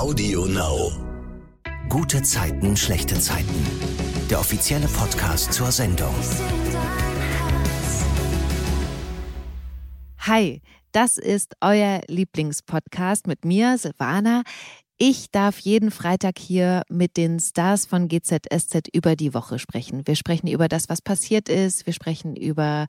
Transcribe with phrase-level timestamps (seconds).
[0.00, 0.92] Audio Now.
[1.90, 3.66] Gute Zeiten, schlechte Zeiten.
[4.30, 6.14] Der offizielle Podcast zur Sendung.
[10.20, 14.42] Hi, das ist euer Lieblingspodcast mit mir, Silvana.
[14.96, 20.06] Ich darf jeden Freitag hier mit den Stars von GZSZ über die Woche sprechen.
[20.06, 21.84] Wir sprechen über das, was passiert ist.
[21.84, 22.86] Wir sprechen über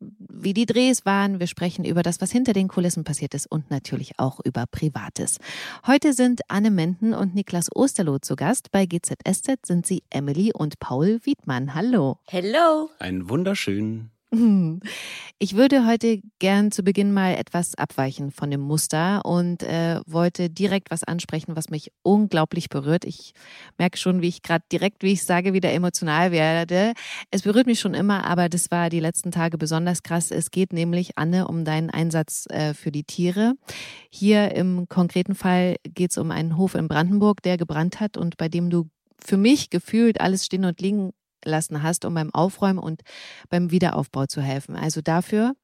[0.00, 1.40] wie die Drehs waren.
[1.40, 5.38] Wir sprechen über das, was hinter den Kulissen passiert ist und natürlich auch über Privates.
[5.86, 8.70] Heute sind Anne Menden und Niklas Osterloh zu Gast.
[8.70, 11.74] Bei GZSZ sind sie Emily und Paul Wiedmann.
[11.74, 12.18] Hallo.
[12.26, 12.90] Hello.
[12.98, 14.10] Einen wunderschönen
[15.42, 20.50] Ich würde heute gern zu Beginn mal etwas abweichen von dem Muster und äh, wollte
[20.50, 23.06] direkt was ansprechen, was mich unglaublich berührt.
[23.06, 23.32] Ich
[23.78, 26.92] merke schon, wie ich gerade direkt, wie ich sage, wieder emotional werde.
[27.30, 30.30] Es berührt mich schon immer, aber das war die letzten Tage besonders krass.
[30.30, 33.54] Es geht nämlich, Anne, um deinen Einsatz äh, für die Tiere.
[34.10, 38.36] Hier im konkreten Fall geht es um einen Hof in Brandenburg, der gebrannt hat und
[38.36, 38.90] bei dem du
[39.24, 41.12] für mich gefühlt alles stehen und liegen
[41.44, 43.02] lassen hast, um beim Aufräumen und
[43.48, 44.76] beim Wiederaufbau zu helfen.
[44.76, 45.54] Also dafür,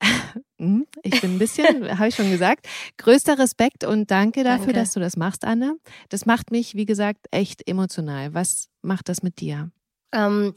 [0.58, 2.66] hm, ich bin ein bisschen, habe ich schon gesagt,
[2.98, 4.80] größter Respekt und danke dafür, danke.
[4.80, 5.76] dass du das machst, Anne.
[6.08, 8.34] Das macht mich, wie gesagt, echt emotional.
[8.34, 9.70] Was macht das mit dir?
[10.12, 10.54] Ähm,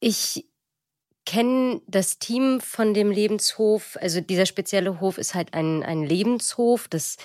[0.00, 0.46] ich
[1.28, 3.98] kenne das Team von dem Lebenshof.
[4.00, 6.88] Also dieser spezielle Hof ist halt ein, ein Lebenshof.
[6.88, 7.16] Das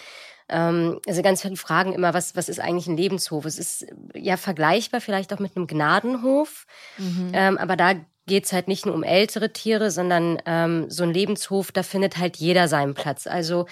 [0.54, 3.46] ähm, also ganz viele Fragen immer, was, was ist eigentlich ein Lebenshof?
[3.46, 6.66] Es ist ja vergleichbar vielleicht auch mit einem Gnadenhof,
[6.98, 7.32] mhm.
[7.34, 11.72] ähm, aber da geht's halt nicht nur um ältere Tiere, sondern ähm, so ein Lebenshof,
[11.72, 13.28] da findet halt jeder seinen Platz.
[13.28, 13.66] Also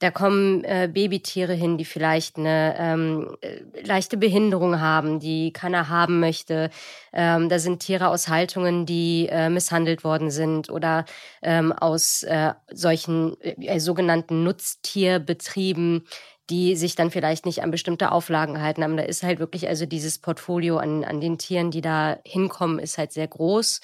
[0.00, 5.88] da kommen äh, Babytiere hin, die vielleicht eine ähm, äh, leichte Behinderung haben, die keiner
[5.88, 6.70] haben möchte.
[7.12, 11.04] Ähm, da sind Tiere aus Haltungen, die äh, misshandelt worden sind oder
[11.42, 16.06] ähm, aus äh, solchen äh, sogenannten Nutztierbetrieben,
[16.50, 18.96] die sich dann vielleicht nicht an bestimmte Auflagen halten haben.
[18.96, 22.98] Da ist halt wirklich also dieses Portfolio an, an den Tieren, die da hinkommen, ist
[22.98, 23.80] halt sehr groß.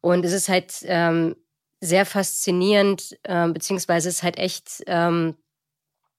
[0.00, 1.36] Und es ist halt ähm,
[1.80, 5.36] sehr faszinierend, äh, beziehungsweise es ist halt echt ähm,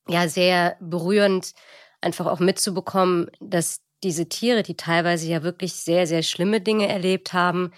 [0.07, 1.53] ja sehr berührend,
[2.01, 7.33] einfach auch mitzubekommen, dass diese Tiere, die teilweise ja wirklich sehr, sehr schlimme Dinge erlebt
[7.33, 7.71] haben,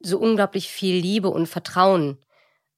[0.00, 2.18] so unglaublich viel Liebe und Vertrauen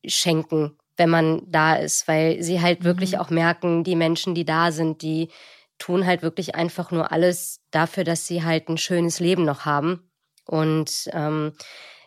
[0.05, 3.19] schenken wenn man da ist, weil sie halt wirklich mhm.
[3.19, 5.29] auch merken, die Menschen, die da sind, die
[5.79, 10.11] tun halt wirklich einfach nur alles dafür, dass sie halt ein schönes Leben noch haben.
[10.47, 11.53] Und ähm,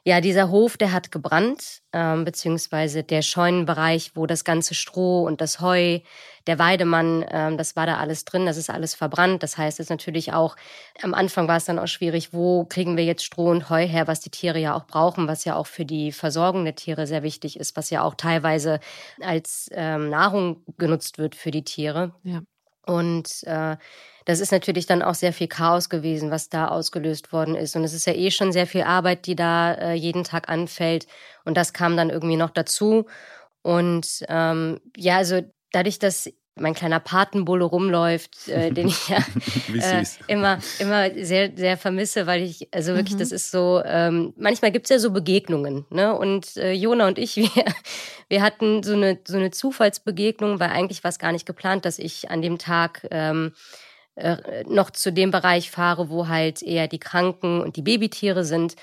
[0.09, 5.39] ja, dieser Hof, der hat gebrannt, ähm, beziehungsweise der Scheunenbereich, wo das ganze Stroh und
[5.39, 5.99] das Heu,
[6.47, 9.43] der Weidemann, ähm, das war da alles drin, das ist alles verbrannt.
[9.43, 10.55] Das heißt, es ist natürlich auch,
[11.03, 14.07] am Anfang war es dann auch schwierig, wo kriegen wir jetzt Stroh und Heu her,
[14.07, 17.21] was die Tiere ja auch brauchen, was ja auch für die Versorgung der Tiere sehr
[17.23, 18.79] wichtig ist, was ja auch teilweise
[19.21, 22.13] als ähm, Nahrung genutzt wird für die Tiere.
[22.23, 22.41] Ja.
[22.89, 23.77] Und äh,
[24.25, 27.75] das ist natürlich dann auch sehr viel Chaos gewesen, was da ausgelöst worden ist.
[27.75, 31.05] Und es ist ja eh schon sehr viel Arbeit, die da äh, jeden Tag anfällt.
[31.45, 33.05] Und das kam dann irgendwie noch dazu.
[33.61, 35.41] Und ähm, ja, also
[35.71, 39.17] dadurch, dass mein kleiner Patenbulle rumläuft, äh, den ich ja
[39.73, 43.19] äh, immer, immer sehr, sehr vermisse, weil ich, also wirklich, mhm.
[43.19, 46.17] das ist so, ähm, manchmal gibt's ja so Begegnungen, ne?
[46.17, 47.65] Und äh, Jona und ich, wir,
[48.27, 51.99] wir hatten so eine, so eine Zufallsbegegnung, weil eigentlich war es gar nicht geplant, dass
[51.99, 53.53] ich an dem Tag ähm,
[54.15, 58.75] äh, noch zu dem Bereich fahre, wo halt eher die Kranken und die Babytiere sind.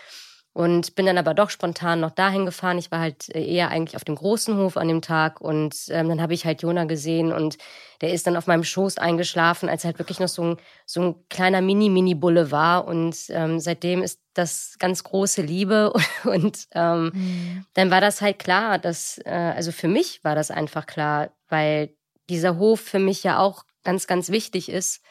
[0.56, 2.78] Und bin dann aber doch spontan noch dahin gefahren.
[2.78, 5.38] Ich war halt äh, eher eigentlich auf dem großen Hof an dem Tag.
[5.42, 7.58] Und ähm, dann habe ich halt Jona gesehen und
[8.00, 10.56] der ist dann auf meinem Schoß eingeschlafen, als er halt wirklich noch so ein,
[10.86, 12.86] so ein kleiner Mini-Mini-Bulle war.
[12.86, 15.92] Und ähm, seitdem ist das ganz große Liebe.
[16.24, 17.66] Und ähm, mhm.
[17.74, 21.90] dann war das halt klar, dass, äh, also für mich war das einfach klar, weil
[22.30, 25.02] dieser Hof für mich ja auch ganz, ganz wichtig ist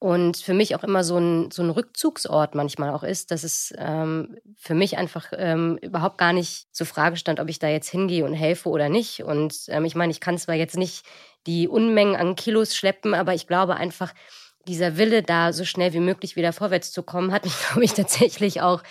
[0.00, 3.74] und für mich auch immer so ein, so ein Rückzugsort manchmal auch ist, dass es
[3.76, 7.88] ähm, für mich einfach ähm, überhaupt gar nicht zur Frage stand, ob ich da jetzt
[7.88, 9.24] hingehe und helfe oder nicht.
[9.24, 11.04] Und ähm, ich meine, ich kann zwar jetzt nicht
[11.48, 14.14] die Unmengen an Kilos schleppen, aber ich glaube einfach,
[14.68, 17.94] dieser Wille, da so schnell wie möglich wieder vorwärts zu kommen, hat mich, glaube ich,
[17.94, 18.82] tatsächlich auch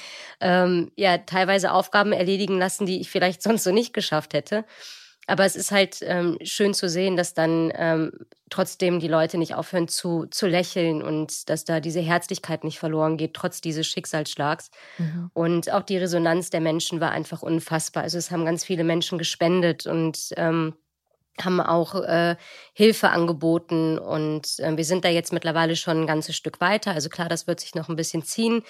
[0.41, 4.65] ähm, ja teilweise Aufgaben erledigen lassen, die ich vielleicht sonst so nicht geschafft hätte.
[5.27, 8.11] Aber es ist halt ähm, schön zu sehen, dass dann ähm,
[8.49, 13.17] trotzdem die Leute nicht aufhören zu, zu lächeln und dass da diese Herzlichkeit nicht verloren
[13.17, 14.71] geht, trotz dieses Schicksalsschlags.
[14.97, 15.29] Mhm.
[15.33, 18.03] Und auch die Resonanz der Menschen war einfach unfassbar.
[18.03, 20.75] Also es haben ganz viele Menschen gespendet und ähm,
[21.43, 22.35] haben auch äh,
[22.73, 26.91] Hilfe angeboten und äh, wir sind da jetzt mittlerweile schon ein ganzes Stück weiter.
[26.91, 28.63] Also klar, das wird sich noch ein bisschen ziehen,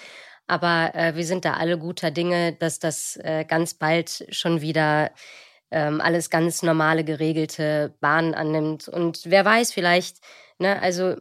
[0.46, 5.10] aber äh, wir sind da alle guter Dinge, dass das äh, ganz bald schon wieder
[5.70, 8.88] ähm, alles ganz normale, geregelte Bahnen annimmt.
[8.88, 10.18] Und wer weiß, vielleicht,
[10.58, 11.16] ne, also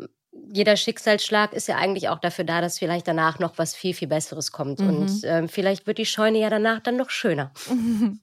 [0.52, 4.08] jeder Schicksalsschlag ist ja eigentlich auch dafür da, dass vielleicht danach noch was viel, viel
[4.08, 4.80] Besseres kommt.
[4.80, 4.88] Mhm.
[4.88, 7.52] Und ähm, vielleicht wird die Scheune ja danach dann noch schöner.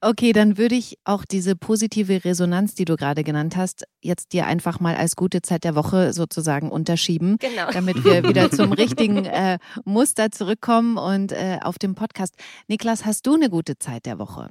[0.00, 4.46] Okay, dann würde ich auch diese positive Resonanz, die du gerade genannt hast, jetzt dir
[4.46, 7.70] einfach mal als gute Zeit der Woche sozusagen unterschieben, genau.
[7.70, 12.34] damit wir wieder zum richtigen äh, Muster zurückkommen und äh, auf dem Podcast.
[12.66, 14.48] Niklas, hast du eine gute Zeit der Woche?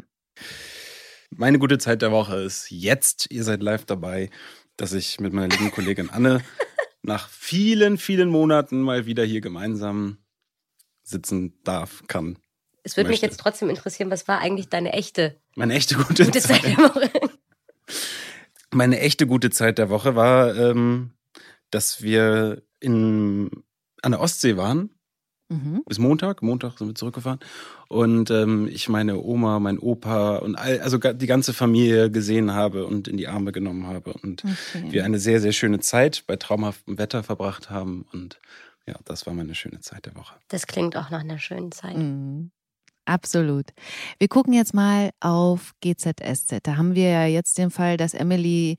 [1.30, 3.28] Meine gute Zeit der Woche ist jetzt.
[3.32, 4.30] Ihr seid live dabei,
[4.78, 6.42] dass ich mit meiner lieben Kollegin Anne
[7.02, 10.18] nach vielen, vielen Monaten mal wieder hier gemeinsam
[11.04, 12.38] sitzen darf, kann.
[12.84, 16.40] Es würde mich jetzt trotzdem interessieren, was war eigentlich deine echte, Meine echte gute, gute
[16.40, 16.62] Zeit.
[16.62, 17.12] Zeit der Woche?
[18.72, 21.12] Meine echte gute Zeit der Woche war, ähm,
[21.72, 23.50] dass wir in,
[24.02, 24.95] an der Ostsee waren.
[25.50, 25.84] Mhm.
[25.86, 26.42] Bis Montag.
[26.42, 27.40] Montag sind wir zurückgefahren.
[27.88, 32.86] Und ähm, ich meine Oma, mein Opa und all, also die ganze Familie gesehen habe
[32.88, 34.14] und in die Arme genommen habe.
[34.14, 34.92] Und Okay.
[34.92, 38.06] wir eine sehr, sehr schöne Zeit bei traumhaftem Wetter verbracht haben.
[38.12, 38.40] Und
[38.88, 40.36] ja, das war meine schöne Zeit der Woche.
[40.48, 41.98] Das klingt auch nach einer schönen Zeit.
[41.98, 42.52] Mhm.
[43.08, 43.68] Absolut.
[44.18, 46.58] Wir gucken jetzt mal auf GZSZ.
[46.64, 48.78] Da haben wir ja jetzt den Fall, dass Emily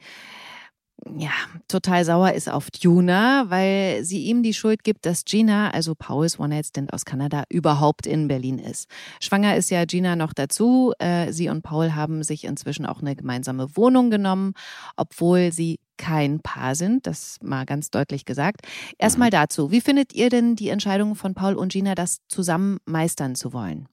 [1.05, 1.31] ja,
[1.69, 6.41] total sauer ist auf Tuna, weil sie ihm die Schuld gibt, dass Gina, also Pauls
[6.41, 8.89] One-Night-Stand aus Kanada, überhaupt in Berlin ist.
[9.21, 10.93] Schwanger ist ja Gina noch dazu.
[10.99, 14.55] Äh, Sie und Paul haben sich inzwischen auch eine gemeinsame Wohnung genommen,
[14.97, 17.07] obwohl sie kein Paar sind.
[17.07, 18.63] Das mal ganz deutlich gesagt.
[18.99, 19.71] Erstmal dazu.
[19.71, 23.87] Wie findet ihr denn die Entscheidung von Paul und Gina, das zusammen meistern zu wollen?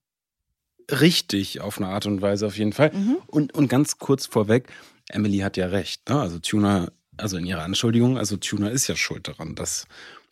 [0.91, 2.91] Richtig, auf eine Art und Weise auf jeden Fall.
[2.94, 3.17] Mhm.
[3.27, 4.67] Und, und ganz kurz vorweg,
[5.13, 6.10] Emily hat ja recht.
[6.10, 6.19] Ne?
[6.19, 9.86] Also Tuna, also in ihrer Anschuldigung, also Tuna ist ja schuld daran, dass,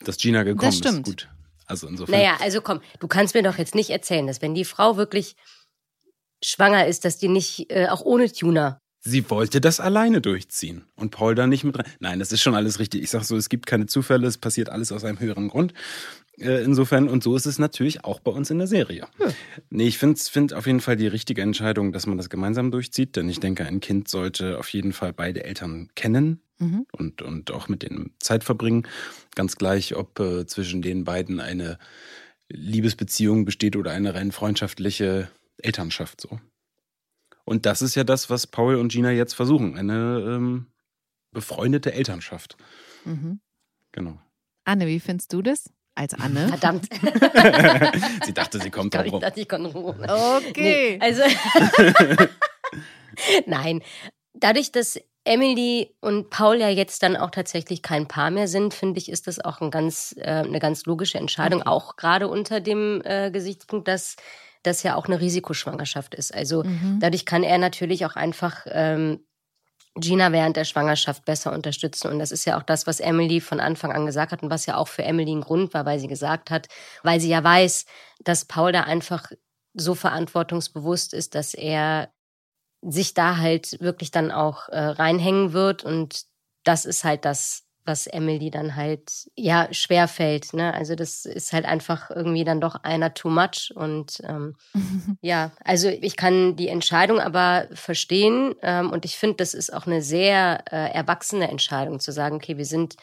[0.04, 1.08] dass Gina gekommen Das stimmt.
[1.08, 1.12] ist.
[1.12, 1.30] Gut.
[1.66, 2.20] Also insofern.
[2.20, 5.36] Naja, also komm, du kannst mir doch jetzt nicht erzählen, dass wenn die Frau wirklich
[6.44, 8.80] schwanger ist, dass die nicht äh, auch ohne Tuner.
[9.04, 11.86] Sie wollte das alleine durchziehen und Paul da nicht mit rein.
[12.00, 13.02] Nein, das ist schon alles richtig.
[13.02, 15.74] Ich sag so, es gibt keine Zufälle, es passiert alles aus einem höheren Grund.
[16.42, 19.08] Äh, insofern, und so ist es natürlich auch bei uns in der Serie.
[19.70, 23.16] Nee, ich finde find auf jeden Fall die richtige Entscheidung, dass man das gemeinsam durchzieht,
[23.16, 26.86] denn ich denke, ein Kind sollte auf jeden Fall beide Eltern kennen Mhm.
[26.92, 28.88] und, und auch mit denen Zeit verbringen.
[29.34, 31.80] Ganz gleich, ob äh, zwischen den beiden eine
[32.50, 36.40] Liebesbeziehung besteht oder eine rein freundschaftliche Elternschaft so.
[37.46, 39.76] Und das ist ja das, was Paul und Gina jetzt versuchen.
[39.76, 40.68] Eine ähm,
[41.32, 42.58] befreundete Elternschaft.
[43.06, 43.40] Mhm.
[43.92, 44.22] Genau.
[44.64, 45.70] Anne, wie findest du das?
[46.02, 46.48] Als Anne?
[46.48, 46.88] Verdammt.
[48.26, 49.22] sie dachte, sie kommt Ich drauf.
[49.22, 50.04] dachte, ich kann ruhen.
[50.04, 50.98] Okay.
[50.98, 51.22] Nee, also
[53.46, 53.84] Nein,
[54.34, 58.98] dadurch, dass Emily und Paul ja jetzt dann auch tatsächlich kein Paar mehr sind, finde
[58.98, 63.02] ich, ist das auch ein ganz, äh, eine ganz logische Entscheidung, auch gerade unter dem
[63.06, 64.16] äh, Gesichtspunkt, dass
[64.64, 66.34] das ja auch eine Risikoschwangerschaft ist.
[66.34, 66.98] Also Mhm.
[67.00, 69.24] dadurch kann er natürlich auch einfach ähm,
[69.96, 72.10] Gina während der Schwangerschaft besser unterstützen.
[72.10, 74.66] Und das ist ja auch das, was Emily von Anfang an gesagt hat und was
[74.66, 76.68] ja auch für Emily ein Grund war, weil sie gesagt hat,
[77.04, 77.86] weil sie ja weiß,
[78.24, 79.32] dass Paul da einfach
[79.74, 82.10] so verantwortungsbewusst ist, dass er
[82.82, 85.84] sich da halt wirklich dann auch äh, reinhängen wird.
[85.84, 86.24] Und
[86.64, 90.54] das ist halt das, was Emily dann halt ja schwer fällt.
[90.54, 90.74] Ne?
[90.74, 93.74] Also das ist halt einfach irgendwie dann doch einer too much.
[93.76, 94.56] Und ähm,
[95.22, 99.88] ja, also ich kann die Entscheidung aber verstehen ähm, und ich finde, das ist auch
[99.88, 102.96] eine sehr äh, erwachsene Entscheidung zu sagen, okay, wir sind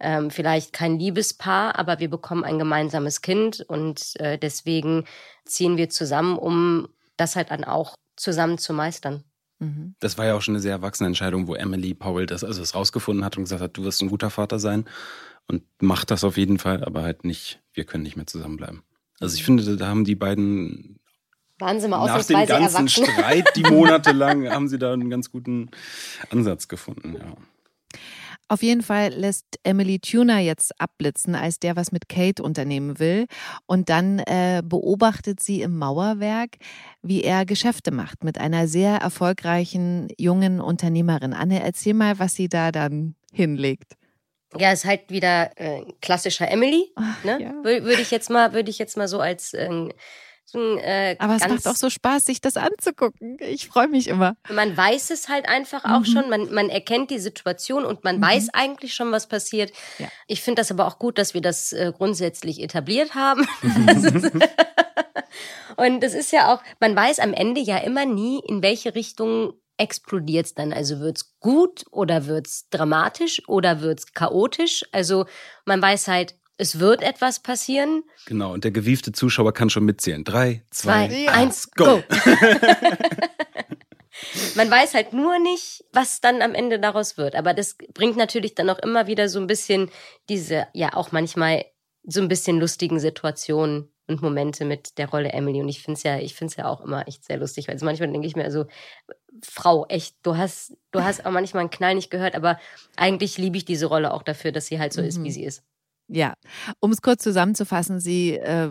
[0.00, 5.04] ähm, vielleicht kein Liebespaar, aber wir bekommen ein gemeinsames Kind und äh, deswegen
[5.44, 9.24] ziehen wir zusammen, um das halt dann auch zusammen zu meistern.
[9.64, 9.94] Mhm.
[10.00, 12.74] Das war ja auch schon eine sehr erwachsene Entscheidung, wo Emily Paul das also es
[12.74, 14.84] rausgefunden hat und gesagt hat, du wirst ein guter Vater sein
[15.46, 18.82] und mach das auf jeden Fall, aber halt nicht, wir können nicht mehr zusammenbleiben.
[19.20, 20.98] Also ich finde, da haben die beiden
[21.58, 22.88] Waren sie mal nach dem ganzen erwachsen?
[22.88, 25.70] Streit, die monatelang, haben sie da einen ganz guten
[26.30, 27.14] Ansatz gefunden.
[27.14, 27.36] Ja.
[28.48, 33.26] Auf jeden Fall lässt Emily Tuner jetzt abblitzen, als der was mit Kate unternehmen will.
[33.66, 36.56] Und dann äh, beobachtet sie im Mauerwerk,
[37.02, 41.32] wie er Geschäfte macht mit einer sehr erfolgreichen jungen Unternehmerin.
[41.32, 43.94] Anne, erzähl mal, was sie da dann hinlegt.
[44.56, 47.38] Ja, ist halt wieder äh, klassischer Emily, Ach, ne?
[47.40, 47.50] ja.
[47.62, 49.88] Wür- Würde ich jetzt mal, würde ich jetzt mal so als äh,
[50.52, 53.38] ein, äh, Aber es macht auch so Spaß, sich das anzugucken.
[53.40, 54.36] Ich freue mich immer.
[54.50, 56.04] Man weiß es halt einfach auch Mhm.
[56.04, 58.22] schon, man, man erkennt die Situation und man Mhm.
[58.22, 59.72] weiß eigentlich schon, was passiert.
[59.98, 60.08] Ja.
[60.26, 63.46] Ich finde das aber auch gut, dass wir das äh, grundsätzlich etabliert haben.
[65.76, 69.54] und das ist ja auch, man weiß am Ende ja immer nie, in welche Richtung
[69.76, 70.72] explodiert es dann.
[70.72, 74.84] Also wird's gut oder wird's dramatisch oder wird's chaotisch?
[74.92, 75.26] Also
[75.64, 78.04] man weiß halt, es wird etwas passieren.
[78.26, 80.24] Genau, und der gewiefte Zuschauer kann schon mitzählen.
[80.24, 81.84] Drei, zwei, Zwei, eins, go.
[81.84, 82.02] go.
[84.54, 87.34] Man weiß halt nur nicht, was dann am Ende daraus wird.
[87.34, 89.90] Aber das bringt natürlich dann auch immer wieder so ein bisschen
[90.28, 91.64] diese, ja, auch manchmal
[92.04, 95.60] so ein bisschen lustigen Situationen und Momente mit der Rolle Emily.
[95.60, 97.76] Und ich finde es ja, ich finde es ja auch immer echt sehr lustig, weil
[97.82, 98.66] manchmal denke ich mir so,
[99.42, 102.58] Frau, echt, du hast, du hast auch manchmal einen Knall nicht gehört, aber
[102.96, 105.08] eigentlich liebe ich diese Rolle auch dafür, dass sie halt so mhm.
[105.08, 105.32] ist, wie mhm.
[105.32, 105.64] sie ist.
[106.08, 106.34] Ja,
[106.80, 108.70] um es kurz zusammenzufassen, sie, äh,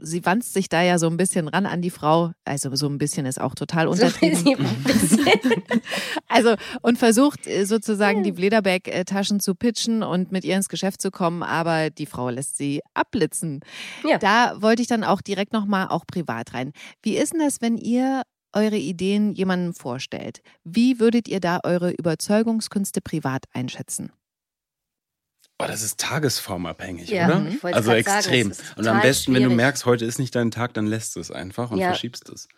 [0.00, 2.32] sie wanzt sich da ja so ein bisschen ran an die Frau.
[2.44, 4.66] Also so ein bisschen ist auch total untertrieben.
[4.86, 5.18] So
[6.28, 11.10] also und versucht äh, sozusagen die Blederbeck-Taschen zu pitchen und mit ihr ins Geschäft zu
[11.10, 13.60] kommen, aber die Frau lässt sie abblitzen.
[14.04, 14.18] Ja.
[14.18, 16.72] Da wollte ich dann auch direkt nochmal auch privat rein.
[17.02, 20.40] Wie ist denn das, wenn ihr eure Ideen jemandem vorstellt?
[20.62, 24.12] Wie würdet ihr da eure Überzeugungskünste privat einschätzen?
[25.58, 27.46] Oh, das ist tagesformabhängig, ja, oder?
[27.62, 28.52] Also extrem.
[28.52, 29.42] Sagen, und am besten, schwierig.
[29.42, 31.88] wenn du merkst, heute ist nicht dein Tag, dann lässt du es einfach und ja.
[31.88, 32.48] verschiebst es.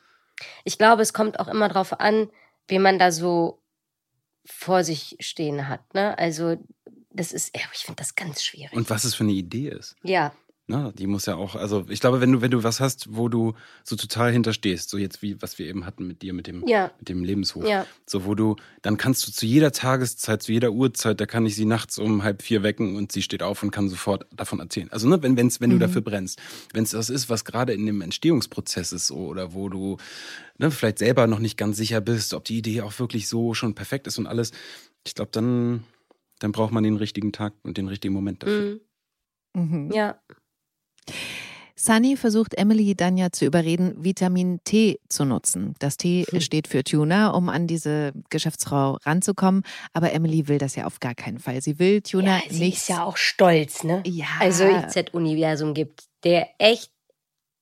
[0.65, 2.29] Ich glaube, es kommt auch immer darauf an,
[2.67, 3.63] wie man da so
[4.45, 5.95] vor sich stehen hat.
[5.95, 6.19] Ne?
[6.19, 6.57] Also,
[7.11, 8.73] das ist, ich finde das ganz schwierig.
[8.73, 9.95] Und was es für eine Idee ist.
[10.03, 10.33] Ja.
[10.71, 13.31] Na, die muss ja auch, also ich glaube, wenn du, wenn du was hast, wo
[13.31, 16.63] du so total hinterstehst, so jetzt wie, was wir eben hatten mit dir, mit dem,
[16.69, 16.91] ja.
[16.99, 17.87] mit dem Lebenshof, ja.
[18.05, 21.57] so wo du, dann kannst du zu jeder Tageszeit, zu jeder Uhrzeit, da kann ich
[21.57, 24.93] sie nachts um halb vier wecken und sie steht auf und kann sofort davon erzählen.
[24.93, 25.79] Also, ne, wenn, wenn's, wenn mhm.
[25.79, 26.39] du dafür brennst,
[26.75, 29.97] wenn es das ist, was gerade in dem Entstehungsprozess ist, so, oder wo du,
[30.59, 33.75] ne, vielleicht selber noch nicht ganz sicher bist, ob die Idee auch wirklich so schon
[33.75, 34.53] perfekt ist und alles,
[35.07, 35.85] ich glaube, dann,
[36.41, 38.75] dann braucht man den richtigen Tag und den richtigen Moment dafür.
[38.75, 38.81] Mhm.
[39.55, 39.93] Mhm.
[39.93, 40.21] Ja.
[41.79, 45.75] Sunny versucht Emily dann ja zu überreden, Vitamin T zu nutzen.
[45.79, 46.41] Das T hm.
[46.41, 49.63] steht für Tuna, um an diese Geschäftsfrau ranzukommen.
[49.93, 51.63] Aber Emily will das ja auf gar keinen Fall.
[51.63, 52.79] Sie will Tuna ja, sie nicht.
[52.79, 54.03] ist ja auch stolz, ne?
[54.05, 54.27] Ja.
[54.41, 56.91] Also IZ-Universum gibt, der echt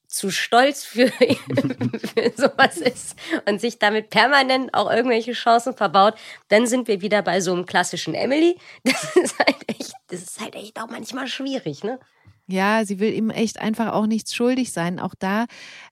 [0.09, 6.15] zu stolz für, für sowas ist und sich damit permanent auch irgendwelche Chancen verbaut,
[6.49, 8.57] dann sind wir wieder bei so einem klassischen Emily.
[8.85, 11.99] Das ist halt echt, das ist halt echt auch manchmal schwierig, ne?
[12.49, 15.01] Ja, sie will ihm echt einfach auch nichts schuldig sein.
[15.01, 15.47] Auch da,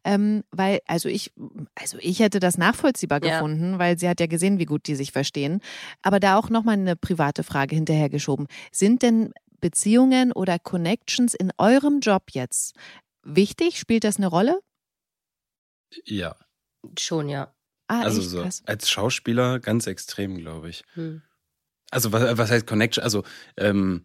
[0.05, 1.33] ähm, weil, also ich,
[1.75, 3.35] also ich hätte das nachvollziehbar ja.
[3.35, 5.61] gefunden, weil sie hat ja gesehen, wie gut die sich verstehen.
[6.03, 8.47] Aber da auch nochmal eine private Frage hinterhergeschoben.
[8.71, 12.77] Sind denn Beziehungen oder Connections in eurem Job jetzt
[13.25, 13.79] wichtig?
[13.79, 14.61] Spielt das eine Rolle?
[16.05, 16.37] Ja.
[16.99, 17.53] Schon, ja.
[17.89, 18.31] Ah, also echt?
[18.31, 18.63] so Krass.
[18.67, 20.85] als Schauspieler ganz extrem, glaube ich.
[20.95, 21.23] Hm.
[21.91, 23.03] Also was, was heißt Connection?
[23.03, 23.25] Also
[23.57, 24.05] ähm,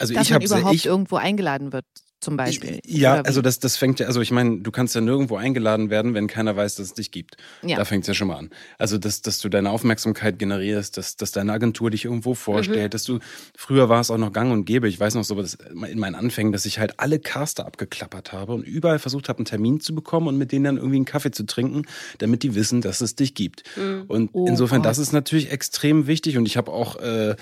[0.00, 1.84] also dass ich man überhaupt ich, irgendwo eingeladen wird
[2.20, 2.80] zum Beispiel.
[2.84, 6.12] Ja, also das, das fängt ja, also ich meine, du kannst ja nirgendwo eingeladen werden,
[6.12, 7.36] wenn keiner weiß, dass es dich gibt.
[7.62, 7.76] Ja.
[7.76, 8.50] Da fängt es ja schon mal an.
[8.78, 12.90] Also, dass, dass du deine Aufmerksamkeit generierst, dass, dass deine Agentur dich irgendwo vorstellt, mhm.
[12.90, 13.20] dass du,
[13.56, 16.14] früher war es auch noch gang und gäbe, ich weiß noch so, dass in meinen
[16.14, 19.94] Anfängen, dass ich halt alle Caster abgeklappert habe und überall versucht habe, einen Termin zu
[19.94, 21.86] bekommen und mit denen dann irgendwie einen Kaffee zu trinken,
[22.18, 23.62] damit die wissen, dass es dich gibt.
[23.76, 24.04] Mhm.
[24.08, 24.90] Und oh, insofern, Gott.
[24.90, 27.36] das ist natürlich extrem wichtig und ich habe auch, äh,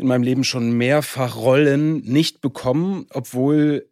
[0.00, 3.86] in meinem Leben schon mehrfach Rollen nicht bekommen, obwohl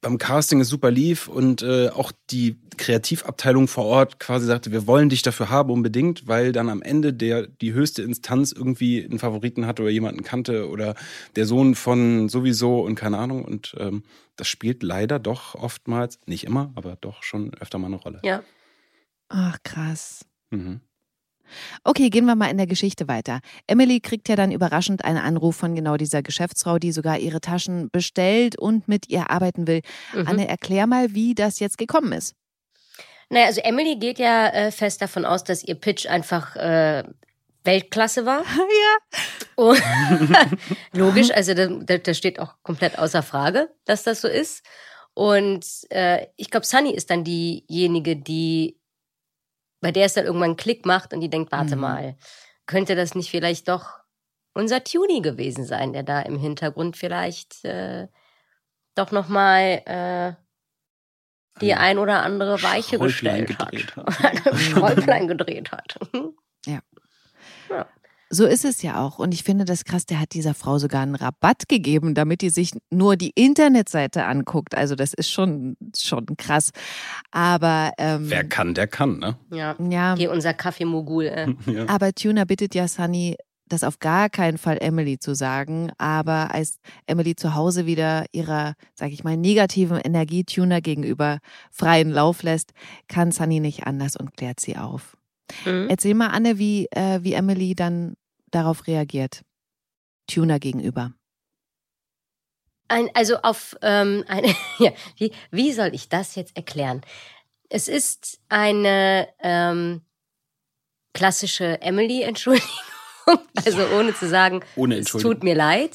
[0.00, 4.86] beim Casting es super lief und äh, auch die Kreativabteilung vor Ort quasi sagte, wir
[4.88, 9.20] wollen dich dafür haben unbedingt, weil dann am Ende der die höchste Instanz irgendwie einen
[9.20, 10.96] Favoriten hatte oder jemanden kannte oder
[11.36, 14.02] der Sohn von sowieso und keine Ahnung und ähm,
[14.36, 18.20] das spielt leider doch oftmals, nicht immer, aber doch schon öfter mal eine Rolle.
[18.24, 18.42] Ja.
[19.28, 20.24] Ach krass.
[20.50, 20.80] Mhm.
[21.84, 23.40] Okay, gehen wir mal in der Geschichte weiter.
[23.66, 27.90] Emily kriegt ja dann überraschend einen Anruf von genau dieser Geschäftsfrau, die sogar ihre Taschen
[27.90, 29.82] bestellt und mit ihr arbeiten will.
[30.14, 30.26] Mhm.
[30.26, 32.34] Anne, erklär mal, wie das jetzt gekommen ist.
[33.28, 37.04] Naja, also Emily geht ja äh, fest davon aus, dass ihr Pitch einfach äh,
[37.64, 38.44] Weltklasse war.
[39.56, 39.74] ja.
[40.92, 44.62] Logisch, also das steht auch komplett außer Frage, dass das so ist.
[45.14, 48.78] Und äh, ich glaube, Sunny ist dann diejenige, die
[49.82, 51.82] bei der es dann irgendwann einen Klick macht und die denkt, warte mhm.
[51.82, 52.16] mal,
[52.66, 53.98] könnte das nicht vielleicht doch
[54.54, 58.08] unser Tuni gewesen sein, der da im Hintergrund vielleicht äh,
[58.94, 60.32] doch nochmal äh,
[61.60, 63.74] die ein oder andere Weiche gestellt hat.
[63.96, 64.58] hat.
[64.58, 65.98] Schräublein gedreht hat.
[66.66, 66.80] ja.
[67.68, 67.86] ja.
[68.34, 69.18] So ist es ja auch.
[69.18, 72.48] Und ich finde das krass, der hat dieser Frau sogar einen Rabatt gegeben, damit die
[72.48, 74.74] sich nur die Internetseite anguckt.
[74.74, 76.70] Also das ist schon, schon krass.
[77.30, 79.36] Aber ähm, wer kann, der kann, ne?
[79.50, 79.76] Ja.
[79.78, 80.14] ja.
[80.14, 81.26] Geh unser Kaffeemogul.
[81.26, 81.54] Äh.
[81.70, 81.86] ja.
[81.88, 83.36] Aber Tuna bittet ja Sunny,
[83.68, 85.92] das auf gar keinen Fall Emily zu sagen.
[85.98, 92.10] Aber als Emily zu Hause wieder ihrer, sag ich mal, negativen Energie Tuna gegenüber freien
[92.10, 92.72] Lauf lässt,
[93.08, 95.18] kann Sunny nicht anders und klärt sie auf.
[95.66, 95.88] Mhm.
[95.90, 98.14] Erzähl mal, Anne, wie, äh, wie Emily dann
[98.54, 99.42] darauf reagiert?
[100.26, 101.12] Tuner gegenüber.
[102.88, 107.00] Ein, also auf ähm, eine, ja, wie, wie soll ich das jetzt erklären?
[107.68, 110.02] Es ist eine ähm,
[111.14, 112.68] klassische Emily-Entschuldigung,
[113.64, 115.92] also ohne zu sagen, Ohne es tut mir leid,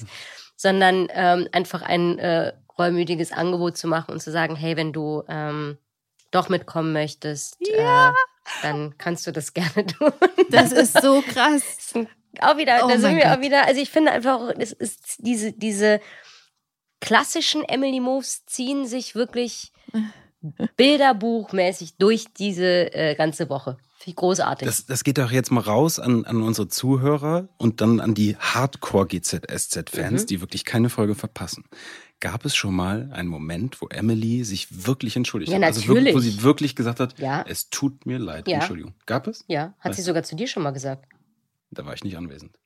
[0.56, 5.24] sondern ähm, einfach ein äh, reumütiges Angebot zu machen und zu sagen, hey, wenn du
[5.28, 5.78] ähm,
[6.32, 8.10] doch mitkommen möchtest, Ja.
[8.10, 8.14] äh,
[8.64, 10.12] dann kannst du das gerne tun.
[10.50, 11.94] Das ist so krass.
[12.44, 13.38] Auch wieder, Oh da sind wir Gott.
[13.38, 16.00] auch wieder, also ich finde einfach, es ist diese, diese
[17.00, 19.72] klassischen Emily-Moves ziehen sich wirklich
[20.78, 23.78] bilderbuchmäßig durch diese äh, ganze Woche.
[24.00, 24.68] Finde ich großartig.
[24.68, 28.36] Das, das geht doch jetzt mal raus an, an unsere Zuhörer und dann an die
[28.38, 30.28] Hardcore-GZSZ-Fans, Mhm.
[30.28, 31.66] die wirklich keine Folge verpassen.
[32.20, 35.66] Gab es schon mal einen Moment, wo Emily sich wirklich entschuldigt Ja, hat?
[35.66, 36.36] Also wirklich, wo natürlich.
[36.38, 37.44] sie wirklich gesagt hat, Ja.
[37.48, 38.56] es tut mir leid, Ja.
[38.58, 38.94] Entschuldigung.
[39.06, 39.44] Gab es?
[39.48, 40.06] ja, hat sie Was?
[40.06, 41.06] sogar zu dir schon mal gesagt.
[41.72, 42.58] Da war ich nicht anwesend.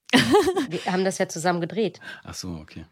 [0.69, 1.99] Wir haben das ja zusammen gedreht.
[2.23, 2.85] Ach so, okay.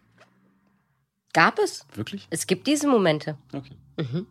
[1.34, 1.86] Gab es?
[1.94, 2.28] Wirklich?
[2.30, 3.38] Es gibt diese Momente.
[3.54, 3.76] Okay.
[3.98, 4.26] Mhm.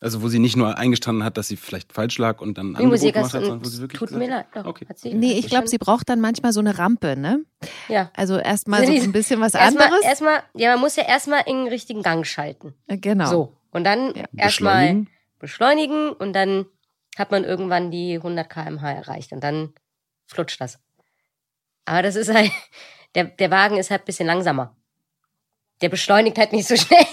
[0.00, 2.82] Also wo sie nicht nur eingestanden hat, dass sie vielleicht falsch lag und dann Musik
[2.82, 4.46] Angebot gemacht hat, sondern wo sie wirklich tut gesagt mir leid.
[4.54, 4.86] Doch, Okay.
[4.88, 7.42] hat sie, Nee, ich glaube, sie braucht dann manchmal so eine Rampe, ne?
[7.88, 8.10] Ja.
[8.14, 10.04] Also erstmal so ein bisschen was Erstmal, anderes.
[10.04, 12.74] erstmal, ja, man muss ja erstmal in den richtigen Gang schalten.
[12.86, 13.30] Äh, genau.
[13.30, 13.56] So.
[13.70, 14.24] Und dann Ja.
[14.36, 15.10] erstmal Beschleunigen.
[15.38, 16.66] beschleunigen und dann
[17.16, 19.72] hat man irgendwann die 100 km/h erreicht und dann
[20.26, 20.78] flutscht das.
[21.84, 22.50] Aber das ist halt,
[23.14, 24.76] der, der Wagen ist halt ein bisschen langsamer.
[25.80, 27.04] Der beschleunigt halt nicht so schnell.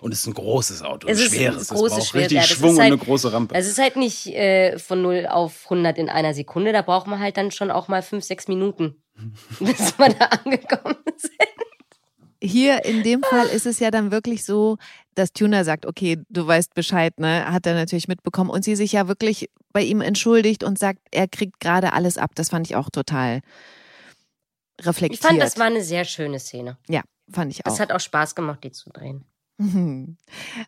[0.00, 1.68] Und es ist ein großes Auto, Es ein ist ein schweres.
[1.68, 3.54] großes, es braucht schweres, richtig ja, Schwung ist und halt- eine große Rampe.
[3.54, 6.72] Es ist halt nicht äh, von 0 auf 100 in einer Sekunde.
[6.72, 9.02] Da braucht man halt dann schon auch mal 5, 6 Minuten,
[9.60, 11.30] bis man da angekommen ist.
[12.42, 14.78] Hier in dem Fall ist es ja dann wirklich so,
[15.14, 17.50] dass Tuna sagt, okay, du weißt Bescheid, ne?
[17.52, 21.28] Hat er natürlich mitbekommen und sie sich ja wirklich bei ihm entschuldigt und sagt, er
[21.28, 22.30] kriegt gerade alles ab.
[22.34, 23.40] Das fand ich auch total
[24.80, 25.20] reflektiert.
[25.20, 26.78] Ich fand, das war eine sehr schöne Szene.
[26.88, 27.72] ja, fand ich auch.
[27.72, 29.24] Es hat auch Spaß gemacht, die zu drehen.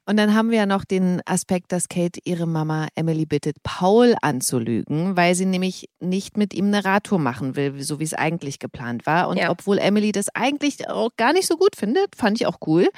[0.07, 4.15] Und dann haben wir ja noch den Aspekt, dass Kate ihre Mama Emily bittet, Paul
[4.21, 8.59] anzulügen, weil sie nämlich nicht mit ihm eine Radtour machen will, so wie es eigentlich
[8.59, 9.29] geplant war.
[9.29, 9.51] Und Ja.
[9.51, 12.89] obwohl Emily das eigentlich auch gar nicht so gut findet, fand ich auch cool,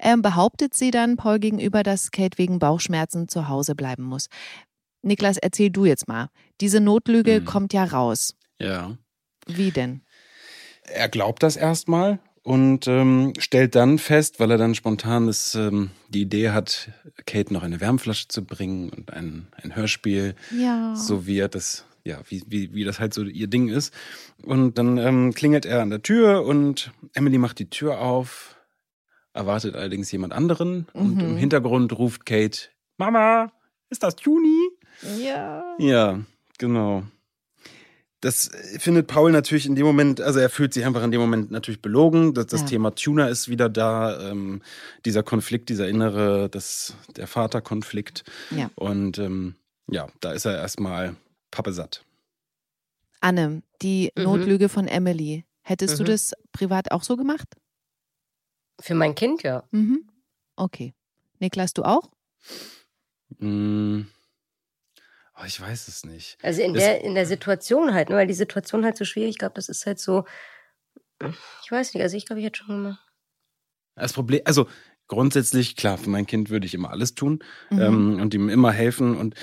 [0.00, 4.26] ähm, behauptet sie dann Paul gegenüber, dass Kate wegen Bauchschmerzen zu Hause bleiben muss.
[5.02, 6.28] Niklas, erzähl du jetzt mal.
[6.60, 7.44] Diese Notlüge Mhm.
[7.44, 8.34] kommt ja raus.
[8.58, 8.96] ja.
[9.46, 10.02] Wie denn?
[10.90, 15.90] er glaubt das erstmal und ähm, stellt dann fest, weil er dann spontan das, ähm,
[16.08, 16.88] die Idee hat,
[17.26, 20.94] Kate noch eine Wärmflasche zu bringen und ein, ein Hörspiel, Ja.
[20.96, 23.92] so wie er das, ja, wie, wie, wie das halt so ihr Ding ist.
[24.42, 28.56] Und dann ähm, klingelt er an der Tür und Emily macht die Tür auf,
[29.34, 31.20] erwartet allerdings jemand anderen und Mhm.
[31.32, 32.60] im Hintergrund ruft Kate,
[32.96, 33.52] Mama,
[33.90, 34.70] ist das Juni?
[35.22, 35.62] Ja.
[35.78, 36.18] Ja,
[36.56, 37.02] genau.
[38.20, 41.20] Das äh, findet Paul natürlich in dem Moment, also er fühlt sich einfach in dem
[41.20, 42.34] Moment natürlich belogen.
[42.34, 42.66] Das, das Ja.
[42.66, 44.62] Thema Tuna ist wieder da, ähm,
[45.04, 48.24] dieser Konflikt, dieser innere, das, der Vaterkonflikt.
[48.50, 48.70] Ja.
[48.74, 49.54] Und ähm,
[49.90, 51.14] ja, da ist er erstmal
[51.50, 52.04] pappesatt.
[53.20, 54.22] Anne, die Mhm.
[54.24, 55.44] Notlüge von Emily.
[55.62, 56.08] Hättest du Mhm.
[56.08, 57.48] das privat auch so gemacht?
[58.80, 59.64] Für mein Kind, ja.
[59.70, 60.08] Mhm.
[60.56, 60.94] Okay.
[61.40, 62.10] Niklas, du auch?
[63.38, 64.06] Hm.
[65.40, 66.36] Oh, ich weiß es nicht.
[66.42, 69.30] Also in Das- der, in der Situation halt, ne, weil die Situation halt so schwierig,
[69.30, 70.24] ich glaube, das ist halt so,
[71.64, 73.04] ich weiß nicht, also ich glaube, ich hätte schon gemacht.
[73.96, 74.68] Das Problem, also
[75.08, 77.40] grundsätzlich, klar, für mein Kind würde ich immer alles tun.
[77.70, 77.80] Mhm.
[77.80, 79.16] ähm, und ihm immer helfen.
[79.16, 79.34] Und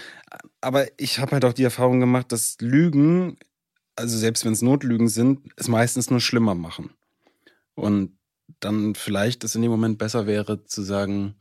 [0.62, 3.38] aber ich habe halt auch die Erfahrung gemacht, dass Lügen,
[3.96, 6.94] also selbst wenn es Notlügen sind, es meistens nur schlimmer machen.
[7.76, 8.18] Und
[8.60, 11.36] dann vielleicht es in dem Moment besser wäre zu sagen,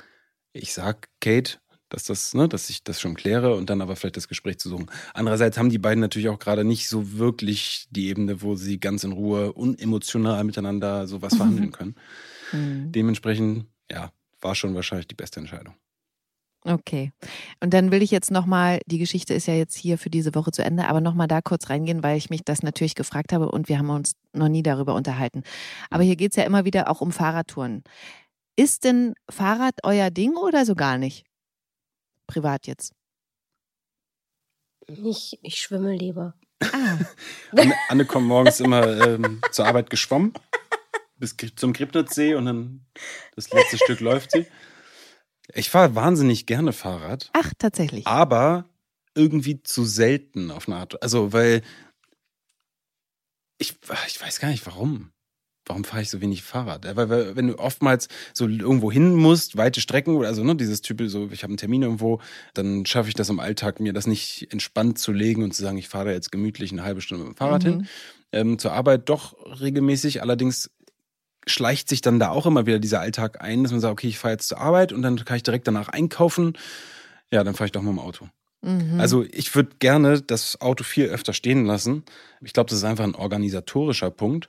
[0.53, 1.59] ich sag Kate,
[1.95, 4.69] dass das, ne, dass ich das schon kläre und dann aber vielleicht das Gespräch zu
[4.69, 4.87] suchen.
[5.15, 9.05] Andererseits haben die beiden natürlich auch gerade nicht so wirklich die Ebene, wo sie ganz
[9.05, 11.95] in Ruhe unemotional miteinander sowas verhandeln können.
[12.53, 12.91] Mhm.
[12.91, 15.75] Dementsprechend, ja, war schon wahrscheinlich die beste Entscheidung.
[16.67, 17.13] Okay.
[17.61, 20.51] Und dann will ich jetzt nochmal, die Geschichte ist ja jetzt hier für diese Woche
[20.51, 23.69] zu Ende, aber nochmal da kurz reingehen, weil ich mich das natürlich gefragt habe und
[23.69, 25.43] wir haben uns noch nie darüber unterhalten.
[25.91, 27.85] Aber hier geht es ja immer wieder auch um Fahrradtouren.
[28.57, 31.25] Ist denn Fahrrad euer Ding oder so gar nicht?
[32.27, 32.93] Privat jetzt.
[34.87, 36.35] Ich, ich schwimme lieber.
[36.61, 36.99] Ah,
[37.53, 40.35] Anne, Anne kommt morgens immer ähm, zur Arbeit geschwommen
[41.17, 42.87] bis zum Kribnitzsee und dann
[43.35, 44.47] das letzte Stück läuft sie.
[45.53, 48.07] Ich fahre wahnsinnig gerne Fahrrad, ach, tatsächlich.
[48.07, 48.69] aber
[49.15, 51.03] irgendwie zu selten auf eine Art.
[51.03, 51.63] Also, weil
[53.59, 55.13] ich, ich weiß gar nicht warum.
[55.66, 56.85] Warum fahre ich so wenig Fahrrad?
[56.96, 60.83] Weil, weil wenn du oftmals so irgendwo hin musst, weite Strecken oder also ne, dieses
[60.83, 62.20] Typ so, ich habe einen Termin irgendwo,
[62.53, 65.79] dann schaffe ich das im Alltag, mir das nicht entspannt zu legen und zu sagen,
[65.79, 67.68] ich fahre da jetzt gemütlich eine halbe Stunde mit dem Fahrrad Mhm.
[67.68, 67.87] hin.
[68.33, 70.70] Ähm, zur Arbeit doch regelmäßig, allerdings
[71.46, 74.18] schleicht sich dann da auch immer wieder dieser Alltag ein, dass man sagt, okay, ich
[74.18, 76.55] fahre jetzt zur Arbeit und dann kann ich direkt danach einkaufen.
[77.31, 78.29] Ja, dann fahre ich doch mal im Auto.
[78.62, 78.98] Mhm.
[78.98, 82.05] Also ich würde gerne das Auto viel öfter stehen lassen.
[82.42, 84.48] Ich glaube, das ist einfach ein organisatorischer Punkt.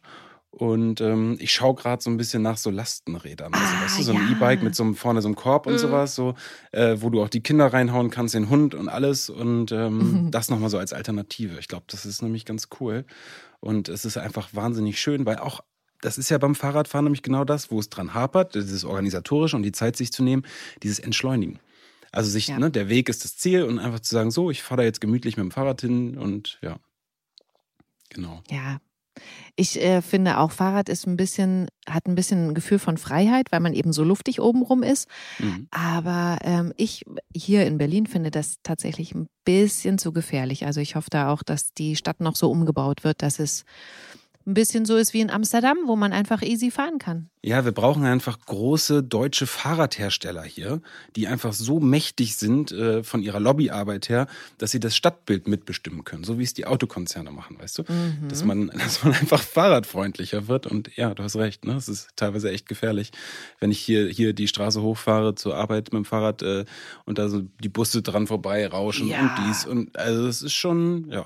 [0.57, 3.53] Und ähm, ich schaue gerade so ein bisschen nach so Lastenrädern.
[3.53, 4.31] Also, Ah, weißt du, so ein ja.
[4.31, 5.77] E-Bike mit so einem, vorne so einem Korb und Mhm.
[5.79, 6.33] sowas, so,
[6.71, 9.29] äh, wo du auch die Kinder reinhauen kannst, den Hund und alles.
[9.29, 11.59] Und ähm, das nochmal so als Alternative.
[11.59, 13.05] Ich glaube, das ist nämlich ganz cool.
[13.59, 15.59] Und es ist einfach wahnsinnig schön, weil auch,
[15.99, 19.63] das ist ja beim Fahrradfahren nämlich genau das, wo es dran hapert, dieses organisatorische und
[19.63, 20.43] die Zeit sich zu nehmen,
[20.83, 21.59] dieses Entschleunigen.
[22.13, 22.59] Also sich, Ja.
[22.59, 25.01] ne, der Weg ist das Ziel und einfach zu sagen, so, ich fahre da jetzt
[25.01, 26.77] gemütlich mit dem Fahrrad hin und ja.
[28.09, 28.41] Genau.
[28.49, 28.79] Ja.
[29.55, 33.51] Ich äh, finde auch Fahrrad ist ein bisschen, hat ein bisschen ein Gefühl von Freiheit,
[33.51, 35.07] weil man eben so luftig obenrum ist.
[35.39, 35.67] Mhm.
[35.71, 40.65] Aber ähm, ich hier in Berlin finde das tatsächlich ein bisschen zu gefährlich.
[40.65, 43.63] Also ich hoffe da auch, dass die Stadt noch so umgebaut wird, dass es
[44.47, 47.29] ein bisschen so ist wie in Amsterdam, wo man einfach easy fahren kann.
[47.43, 50.81] Ja, wir brauchen einfach große deutsche Fahrradhersteller hier,
[51.15, 54.27] die einfach so mächtig sind äh, von ihrer Lobbyarbeit her,
[54.57, 57.83] dass sie das Stadtbild mitbestimmen können, so wie es die Autokonzerne machen, weißt du?
[57.87, 58.29] Mhm.
[58.29, 61.73] Dass man, dass man einfach fahrradfreundlicher wird und ja, du hast recht, ne?
[61.75, 63.11] Es ist teilweise echt gefährlich,
[63.59, 66.65] wenn ich hier, hier die Straße hochfahre zur Arbeit mit dem Fahrrad äh,
[67.05, 69.21] und da so die Busse dran vorbei rauschen Ja.
[69.21, 71.25] und dies und also es ist schon, ja.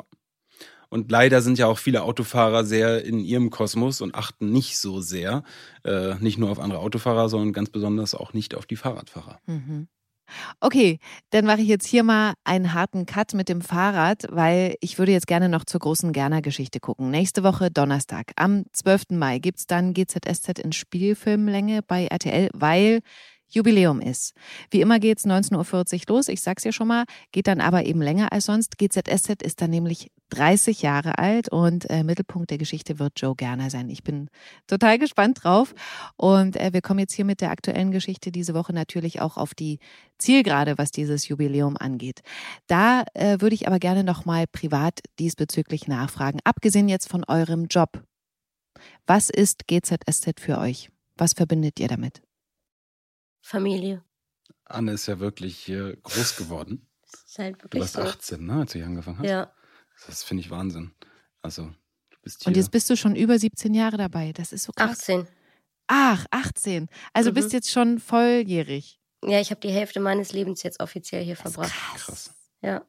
[0.89, 5.01] Und leider sind ja auch viele Autofahrer sehr in ihrem Kosmos und achten nicht so
[5.01, 5.43] sehr,
[5.83, 9.39] äh, nicht nur auf andere Autofahrer, sondern ganz besonders auch nicht auf die Fahrradfahrer.
[9.45, 9.87] Mhm.
[10.59, 10.99] Okay,
[11.31, 15.11] dann mache ich jetzt hier mal einen harten Cut mit dem Fahrrad, weil ich würde
[15.11, 17.09] jetzt gerne noch zur großen Gerner-Geschichte gucken.
[17.09, 19.05] Nächste Woche Donnerstag, am 12.
[19.11, 22.99] Mai, gibt's dann GZSZ in Spielfilmlänge bei RTL, weil
[23.49, 24.33] Jubiläum ist.
[24.71, 28.01] Wie immer geht's 19.40 Uhr los, ich sag's ja schon mal, geht dann aber eben
[28.01, 28.77] länger als sonst.
[28.77, 33.69] GZSZ ist dann nämlich 30 Jahre alt und äh, Mittelpunkt der Geschichte wird Joe Gerner
[33.69, 33.89] sein.
[33.89, 34.29] Ich bin
[34.67, 35.73] total gespannt drauf.
[36.17, 39.53] Und äh, wir kommen jetzt hier mit der aktuellen Geschichte diese Woche natürlich auch auf
[39.53, 39.79] die
[40.17, 42.21] Zielgerade, was dieses Jubiläum angeht.
[42.67, 46.39] Da äh, würde ich aber gerne nochmal privat diesbezüglich nachfragen.
[46.43, 48.03] Abgesehen jetzt von eurem Job.
[49.07, 50.89] Was ist GZSZ für euch?
[51.17, 52.21] Was verbindet ihr damit?
[53.41, 54.03] Familie.
[54.65, 56.87] Anne ist ja wirklich groß geworden.
[57.11, 58.01] Das ist halt Du wirklich warst so.
[58.01, 59.27] 18, ne, als du hier angefangen hast.
[59.29, 59.51] Ja.
[60.07, 60.93] Das finde ich Wahnsinn.
[61.41, 61.63] Also,
[62.11, 62.47] du bist hier.
[62.47, 64.31] Und jetzt bist du schon über 17 Jahre dabei.
[64.33, 64.99] Das ist so krass.
[65.01, 65.27] 18.
[65.87, 66.87] Ach, 18.
[67.13, 67.33] Also Mhm.
[67.35, 68.99] bist jetzt schon volljährig.
[69.23, 71.73] Ja, ich habe die Hälfte meines Lebens jetzt offiziell hier Das verbracht.
[71.73, 72.05] krass.
[72.05, 72.33] Krass.
[72.61, 72.85] Ja.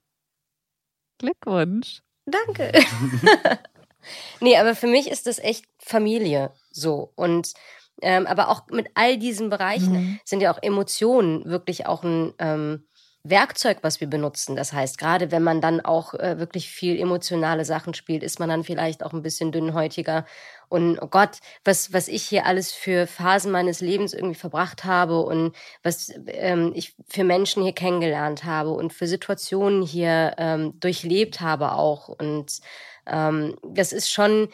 [1.18, 2.02] Glückwunsch.
[2.26, 2.72] Danke.
[4.40, 7.12] nee, aber für mich ist das echt Familie so.
[7.16, 7.54] Und
[8.02, 10.20] ähm, aber auch mit all diesen Bereichen Mhm.
[10.24, 12.84] sind ja auch Emotionen wirklich auch ein ähm,
[13.22, 14.56] Werkzeug, was wir benutzen.
[14.56, 18.48] Das heißt, gerade wenn man dann auch äh, wirklich viel emotionale Sachen spielt, ist man
[18.48, 20.24] dann vielleicht auch ein bisschen dünnhäutiger.
[20.70, 25.20] Und oh Gott, was, was ich hier alles für Phasen meines Lebens irgendwie verbracht habe
[25.20, 31.42] und was ähm, ich für Menschen hier kennengelernt habe und für Situationen hier ähm, durchlebt
[31.42, 32.08] habe auch.
[32.08, 32.60] Und
[33.06, 34.48] ähm, das ist schon,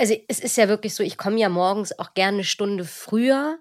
[0.00, 3.58] also es ist ja wirklich so, ich komme ja morgens auch gerne eine Stunde früher,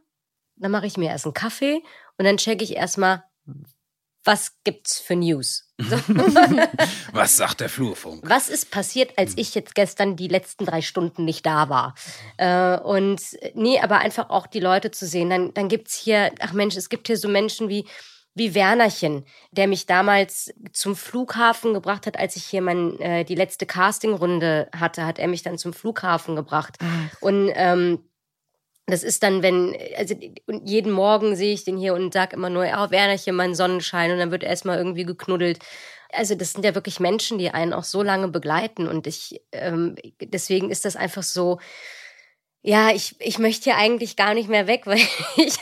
[0.56, 1.84] dann mache ich mir erst einen Kaffee
[2.17, 3.23] und dann checke ich erstmal,
[4.23, 5.65] was gibt's für News?
[5.78, 5.97] So.
[7.13, 8.30] Was sagt der Flurfunk?
[8.30, 11.95] Was ist passiert, als ich jetzt gestern die letzten drei Stunden nicht da war?
[12.36, 13.21] Äh, und
[13.54, 15.30] nee, aber einfach auch die Leute zu sehen.
[15.30, 17.88] Dann, dann gibt's hier, ach Mensch, es gibt hier so Menschen wie,
[18.35, 23.35] wie Wernerchen, der mich damals zum Flughafen gebracht hat, als ich hier mein, äh, die
[23.35, 26.77] letzte Castingrunde hatte, hat er mich dann zum Flughafen gebracht.
[26.79, 27.99] Ach, Und ähm,
[28.89, 30.15] das ist dann, wenn, also
[30.47, 34.11] und jeden Morgen sehe ich den hier und sag immer nur, ja, Wernerchen, mein Sonnenschein,
[34.11, 35.59] und dann wird erstmal irgendwie geknuddelt.
[36.11, 38.87] Also das sind ja wirklich Menschen, die einen auch so lange begleiten.
[38.87, 41.59] Und ich, ähm, deswegen ist das einfach so,
[42.61, 45.57] ja, ich, ich möchte hier eigentlich gar nicht mehr weg, weil ich,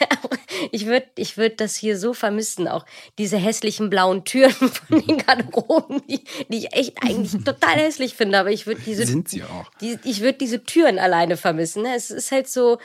[0.71, 2.67] ich würde ich würd das hier so vermissen.
[2.67, 2.85] Auch
[3.17, 8.39] diese hässlichen blauen Türen von den Garderoben, die, die ich echt eigentlich total hässlich finde.
[8.39, 9.69] Aber ich würde diese Sind sie auch.
[9.81, 11.83] die, ich würde diese Türen alleine vermissen.
[11.83, 11.95] Ne?
[11.95, 12.79] Es ist halt so,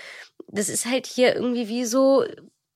[0.49, 2.25] das ist halt hier irgendwie wie so,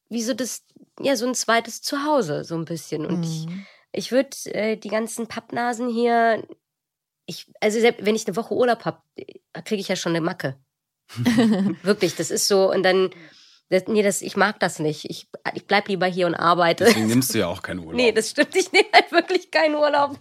[0.09, 0.65] wie so das,
[1.01, 3.07] ja, so ein zweites Zuhause, so ein bisschen.
[3.07, 3.67] Und ich, mhm.
[3.93, 6.43] ich würde äh, die ganzen Pappnasen hier,
[7.27, 9.03] ich, also selbst wenn ich eine Woche Urlaub habe,
[9.65, 10.57] kriege ich ja schon eine Macke.
[11.83, 13.11] Wirklich, das ist so, und dann,
[13.69, 15.09] das, nee, das, ich mag das nicht.
[15.11, 16.85] Ich, ich bleib lieber hier und arbeite.
[16.85, 17.95] Deswegen nimmst du ja auch keinen Urlaub.
[17.95, 18.55] Nee, das stimmt.
[18.57, 20.19] Ich nehme halt wirklich keinen Urlaub.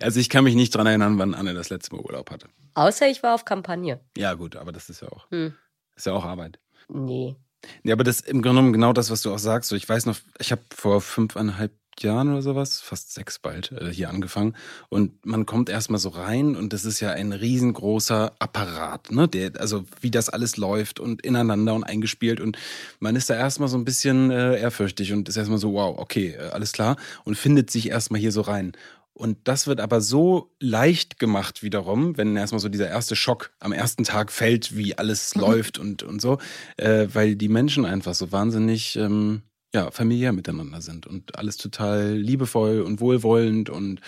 [0.00, 2.48] also ich kann mich nicht dran erinnern, wann Anne das letzte Mal Urlaub hatte.
[2.74, 4.00] Außer ich war auf Kampagne.
[4.16, 5.54] Ja, gut, aber das ist ja auch, Hm.
[5.96, 6.58] ist ja auch Arbeit.
[6.88, 7.36] Nee.
[7.84, 9.68] Ja, aber das ist im Grunde genommen genau das, was du auch sagst.
[9.70, 13.92] So, ich weiß noch, ich habe vor fünfeinhalb Jahren oder sowas, fast sechs bald, äh,
[13.92, 14.54] hier angefangen.
[14.88, 19.28] Und man kommt erstmal so rein und das ist ja ein riesengroßer Apparat, ne?
[19.28, 22.40] Der, also wie das alles läuft und ineinander und eingespielt.
[22.40, 22.58] Und
[23.00, 26.36] man ist da erstmal so ein bisschen äh, ehrfürchtig und ist erstmal so, wow, okay,
[26.38, 26.96] äh, alles klar.
[27.24, 28.72] Und findet sich erstmal hier so rein.
[29.14, 33.72] Und das wird aber so leicht gemacht wiederum, wenn erstmal so dieser erste Schock am
[33.72, 35.42] ersten Tag fällt, wie alles mhm.
[35.42, 36.38] läuft und, und so,
[36.78, 39.42] äh, weil die Menschen einfach so wahnsinnig ähm,
[39.74, 44.00] ja, familiär miteinander sind und alles total liebevoll und wohlwollend und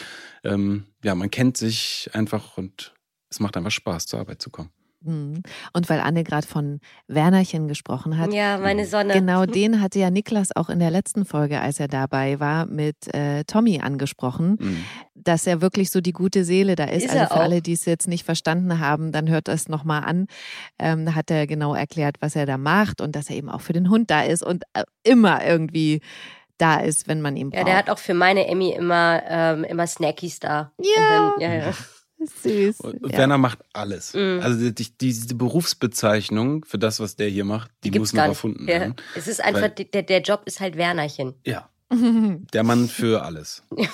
[0.42, 2.94] ähm, ja, man kennt sich einfach und
[3.30, 4.70] es macht einfach Spaß, zur Arbeit zu kommen.
[5.04, 5.42] Mhm.
[5.72, 8.32] Und weil Anne gerade von Wernerchen gesprochen hat.
[8.32, 9.12] Ja, meine Sonne.
[9.14, 13.12] Genau den hatte ja Niklas auch in der letzten Folge, als er dabei war, mit
[13.14, 14.84] äh, Tommy angesprochen, mhm.
[15.14, 17.04] dass er wirklich so die gute Seele da ist.
[17.04, 20.26] ist also für alle, die es jetzt nicht verstanden haben, dann hört das nochmal an.
[20.78, 23.60] Ähm, da hat er genau erklärt, was er da macht und dass er eben auch
[23.60, 26.00] für den Hund da ist und äh, immer irgendwie
[26.58, 27.58] da ist, wenn man ihn braucht.
[27.58, 30.72] Ja, der hat auch für meine Emmy immer, ähm, immer Snackies da.
[30.78, 31.32] Ja.
[31.36, 31.72] Dann, ja, ja.
[32.26, 32.80] Süß.
[32.80, 33.18] Und ja.
[33.18, 34.14] Werner macht alles.
[34.14, 34.40] Mhm.
[34.42, 38.66] Also die, diese Berufsbezeichnung für das, was der hier macht, die, die muss noch erfunden
[38.66, 38.94] werden.
[38.98, 39.04] Ja.
[39.16, 41.34] Es ist einfach, Weil, der, der Job ist halt Wernerchen.
[41.44, 41.68] Ja.
[42.52, 43.62] der Mann für alles.
[43.76, 43.86] ja.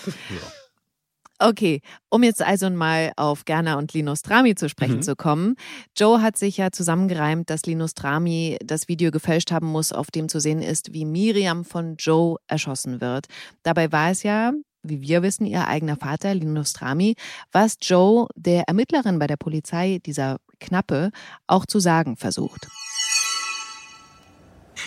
[1.43, 5.03] Okay, um jetzt also mal auf Gerner und Linus Trami zu sprechen mhm.
[5.03, 5.57] zu kommen.
[5.97, 10.29] Joe hat sich ja zusammengereimt, dass Linus Trami das Video gefälscht haben muss, auf dem
[10.29, 13.27] zu sehen ist, wie Miriam von Joe erschossen wird.
[13.63, 17.17] Dabei war es ja, wie wir wissen, ihr eigener Vater, Linus Trami,
[17.53, 21.11] was Joe, der Ermittlerin bei der Polizei, dieser Knappe,
[21.47, 22.69] auch zu sagen versucht.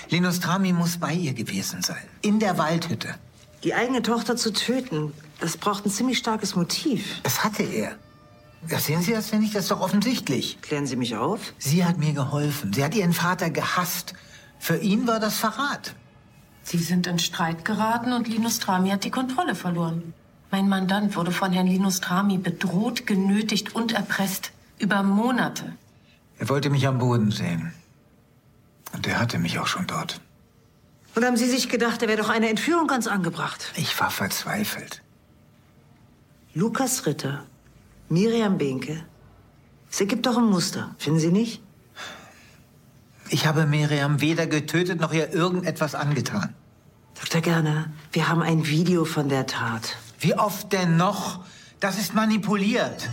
[0.10, 3.16] Linus Trami muss bei ihr gewesen sein, in der Waldhütte.
[3.64, 7.22] Die eigene Tochter zu töten, das braucht ein ziemlich starkes Motiv.
[7.24, 7.96] Das hatte er.
[8.70, 10.62] Ja, sehen Sie das, wenn ich das doch offensichtlich.
[10.62, 11.54] Klären Sie mich auf?
[11.58, 12.72] Sie hat mir geholfen.
[12.74, 14.14] Sie hat ihren Vater gehasst.
[14.58, 15.96] Für ihn war das Verrat.
[16.64, 20.14] Sie sind in Streit geraten und Linus Trami hat die Kontrolle verloren.
[20.50, 24.52] Mein Mandant wurde von Herrn Linus Trami bedroht, genötigt und erpresst.
[24.80, 25.76] Über Monate.
[26.40, 27.74] Er wollte mich am Boden sehen.
[28.94, 30.20] Und er hatte mich auch schon dort.
[31.16, 33.72] Und haben Sie sich gedacht, da wäre doch eine Entführung ganz angebracht?
[33.76, 35.02] Ich war verzweifelt.
[36.54, 37.46] Lukas Ritter,
[38.10, 39.06] Miriam Behnke.
[39.92, 41.62] Es ergibt doch ein Muster, finden Sie nicht?
[43.30, 46.56] Ich habe Miriam weder getötet noch ihr irgendetwas angetan.
[47.16, 47.42] Dr.
[47.42, 49.98] Gerner, wir haben ein Video von der Tat.
[50.20, 51.44] Wie oft denn noch?
[51.80, 53.10] Das ist manipuliert.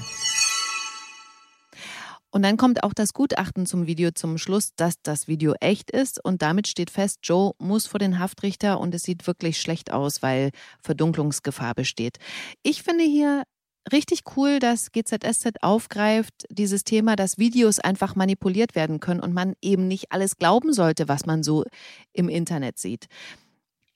[2.32, 6.24] Und dann kommt auch das Gutachten zum Video zum Schluss, dass das Video echt ist.
[6.24, 10.22] Und damit steht fest, Joe muss vor den Haftrichter und es sieht wirklich schlecht aus,
[10.22, 10.50] weil
[10.82, 12.18] Verdunklungsgefahr besteht.
[12.62, 13.42] Ich finde hier
[13.92, 19.54] richtig cool, dass GZSZ aufgreift, dieses Thema, dass Videos einfach manipuliert werden können und man
[19.62, 21.64] eben nicht alles glauben sollte, was man so
[22.12, 23.06] im Internet sieht.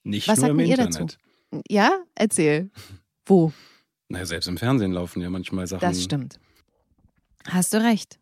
[0.03, 1.19] Nicht was nur im ihr Internet.
[1.51, 1.63] Dazu?
[1.69, 2.71] Ja, erzähl.
[3.27, 3.53] Wo?
[4.09, 5.81] Naja, selbst im Fernsehen laufen ja manchmal Sachen.
[5.81, 6.39] Das stimmt.
[7.47, 8.19] Hast du recht.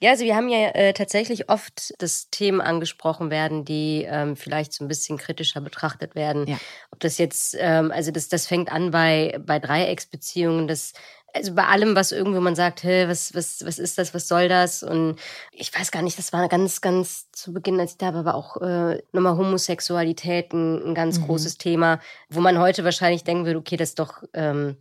[0.00, 4.72] Ja, also wir haben ja äh, tatsächlich oft, dass Themen angesprochen werden, die ähm, vielleicht
[4.72, 6.46] so ein bisschen kritischer betrachtet werden.
[6.46, 6.56] Ja.
[6.92, 10.92] Ob das jetzt, ähm, also das, das fängt an bei, bei Dreiecksbeziehungen, das
[11.34, 14.48] also bei allem, was irgendwo man sagt, hey, was, was, was ist das, was soll
[14.48, 14.82] das?
[14.82, 15.16] Und
[15.52, 18.34] ich weiß gar nicht, das war ganz, ganz zu Beginn, als ich da war, war
[18.34, 21.26] auch äh, nochmal Homosexualität ein, ein ganz mhm.
[21.26, 24.76] großes Thema, wo man heute wahrscheinlich denken würde, okay, das ist doch ähm,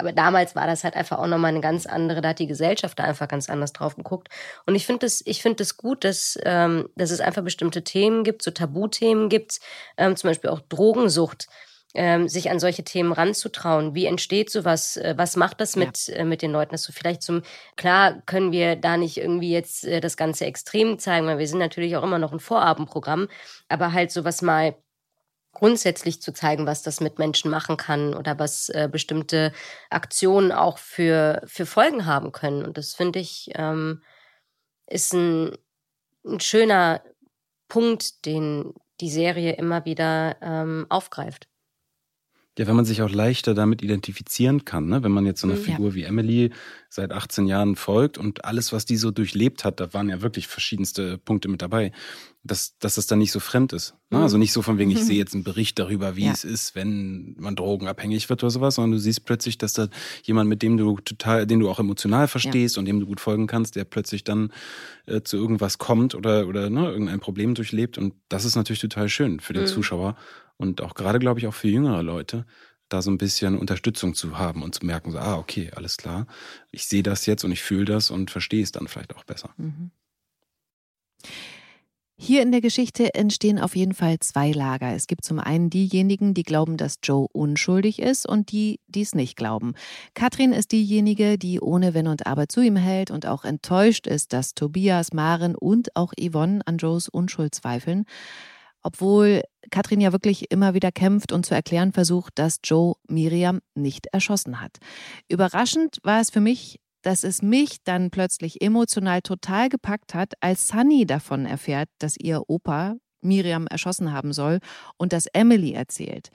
[0.00, 2.98] aber damals war das halt einfach auch nochmal eine ganz andere, da hat die Gesellschaft
[2.98, 4.28] da einfach ganz anders drauf geguckt.
[4.66, 8.24] Und ich finde das, ich finde das gut, dass, ähm, dass es einfach bestimmte Themen
[8.24, 9.60] gibt, so Tabuthemen gibt,
[9.96, 11.46] ähm, zum Beispiel auch Drogensucht.
[11.92, 13.96] Ähm, sich an solche Themen ranzutrauen.
[13.96, 14.96] Wie entsteht sowas?
[14.96, 16.18] Äh, was macht das mit, ja.
[16.18, 16.70] äh, mit den Leuten?
[16.70, 17.42] Dass du vielleicht zum,
[17.76, 21.58] klar können wir da nicht irgendwie jetzt äh, das Ganze extrem zeigen, weil wir sind
[21.58, 23.26] natürlich auch immer noch ein Vorabendprogramm,
[23.68, 24.76] aber halt sowas mal
[25.52, 29.52] grundsätzlich zu zeigen, was das mit Menschen machen kann oder was äh, bestimmte
[29.90, 32.64] Aktionen auch für, für Folgen haben können.
[32.64, 34.02] Und das finde ich ähm,
[34.86, 35.56] ist ein,
[36.24, 37.02] ein schöner
[37.68, 41.48] Punkt, den die Serie immer wieder ähm, aufgreift.
[42.58, 45.02] Ja, wenn man sich auch leichter damit identifizieren kann, ne?
[45.02, 45.94] wenn man jetzt so eine mhm, Figur ja.
[45.94, 46.50] wie Emily
[46.88, 50.48] seit 18 Jahren folgt und alles, was die so durchlebt hat, da waren ja wirklich
[50.48, 51.92] verschiedenste Punkte mit dabei,
[52.42, 53.94] dass, dass das dann nicht so fremd ist.
[54.10, 54.18] Ne?
[54.18, 54.24] Mhm.
[54.24, 56.32] Also nicht so von wegen, ich sehe jetzt einen Bericht darüber, wie ja.
[56.32, 59.88] es ist, wenn man drogenabhängig wird oder sowas, sondern du siehst plötzlich, dass da
[60.24, 62.80] jemand, mit dem du total, den du auch emotional verstehst ja.
[62.80, 64.52] und dem du gut folgen kannst, der plötzlich dann
[65.06, 67.96] äh, zu irgendwas kommt oder, oder ne, irgendein Problem durchlebt.
[67.96, 69.68] Und das ist natürlich total schön für den mhm.
[69.68, 70.16] Zuschauer
[70.60, 72.44] und auch gerade, glaube ich, auch für jüngere Leute,
[72.90, 76.26] da so ein bisschen Unterstützung zu haben und zu merken, so, ah, okay, alles klar,
[76.70, 79.54] ich sehe das jetzt und ich fühle das und verstehe es dann vielleicht auch besser.
[79.56, 79.90] Mhm.
[82.22, 84.94] Hier in der Geschichte entstehen auf jeden Fall zwei Lager.
[84.94, 89.14] Es gibt zum einen diejenigen, die glauben, dass Joe unschuldig ist und die, die es
[89.14, 89.72] nicht glauben.
[90.12, 94.34] Katrin ist diejenige, die ohne Wenn und Aber zu ihm hält und auch enttäuscht ist,
[94.34, 98.04] dass Tobias, Maren und auch Yvonne an Joes Unschuld zweifeln.
[98.82, 104.06] Obwohl Katrin ja wirklich immer wieder kämpft und zu erklären versucht, dass Joe Miriam nicht
[104.06, 104.78] erschossen hat.
[105.28, 110.68] Überraschend war es für mich, dass es mich dann plötzlich emotional total gepackt hat, als
[110.68, 114.60] Sunny davon erfährt, dass ihr Opa Miriam erschossen haben soll
[114.96, 116.30] und das Emily erzählt.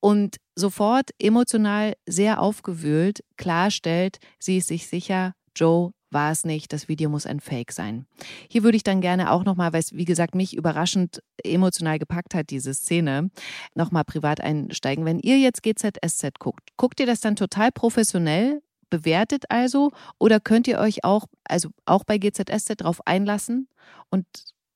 [0.00, 6.88] Und sofort emotional sehr aufgewühlt klarstellt, sie ist sich sicher, Joe war es nicht, das
[6.88, 8.06] Video muss ein Fake sein.
[8.48, 12.34] Hier würde ich dann gerne auch nochmal, weil es wie gesagt mich überraschend emotional gepackt
[12.34, 13.30] hat, diese Szene,
[13.74, 15.04] nochmal privat einsteigen.
[15.04, 20.66] Wenn ihr jetzt GZSZ guckt, guckt ihr das dann total professionell bewertet also oder könnt
[20.66, 23.68] ihr euch auch, also auch bei GZSZ drauf einlassen
[24.10, 24.26] und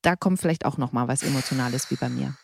[0.01, 2.35] da kommt vielleicht auch nochmal was Emotionales wie bei mir.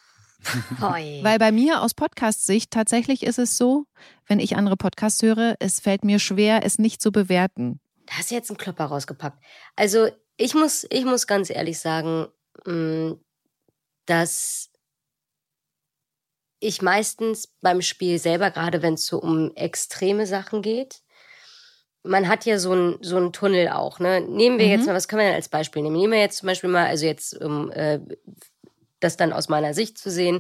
[0.80, 3.86] Weil bei mir aus Podcast-Sicht tatsächlich ist es so,
[4.26, 7.80] wenn ich andere Podcasts höre, es fällt mir schwer, es nicht zu bewerten.
[8.12, 9.42] Da hast du jetzt einen Klopper rausgepackt.
[9.78, 12.28] Also ich muss, ich muss ganz ehrlich sagen,
[12.66, 13.14] mm,
[14.06, 14.70] dass
[16.60, 21.02] ich meistens beim Spiel selber, gerade wenn es so um extreme Sachen geht,
[22.04, 24.00] man hat ja so einen so einen Tunnel auch.
[24.00, 24.20] Ne?
[24.20, 24.72] Nehmen wir mhm.
[24.72, 25.96] jetzt mal, was können wir denn als Beispiel nehmen?
[25.96, 28.02] Nehmen wir jetzt zum Beispiel mal, also jetzt um äh,
[29.04, 30.40] das dann aus meiner Sicht zu sehen,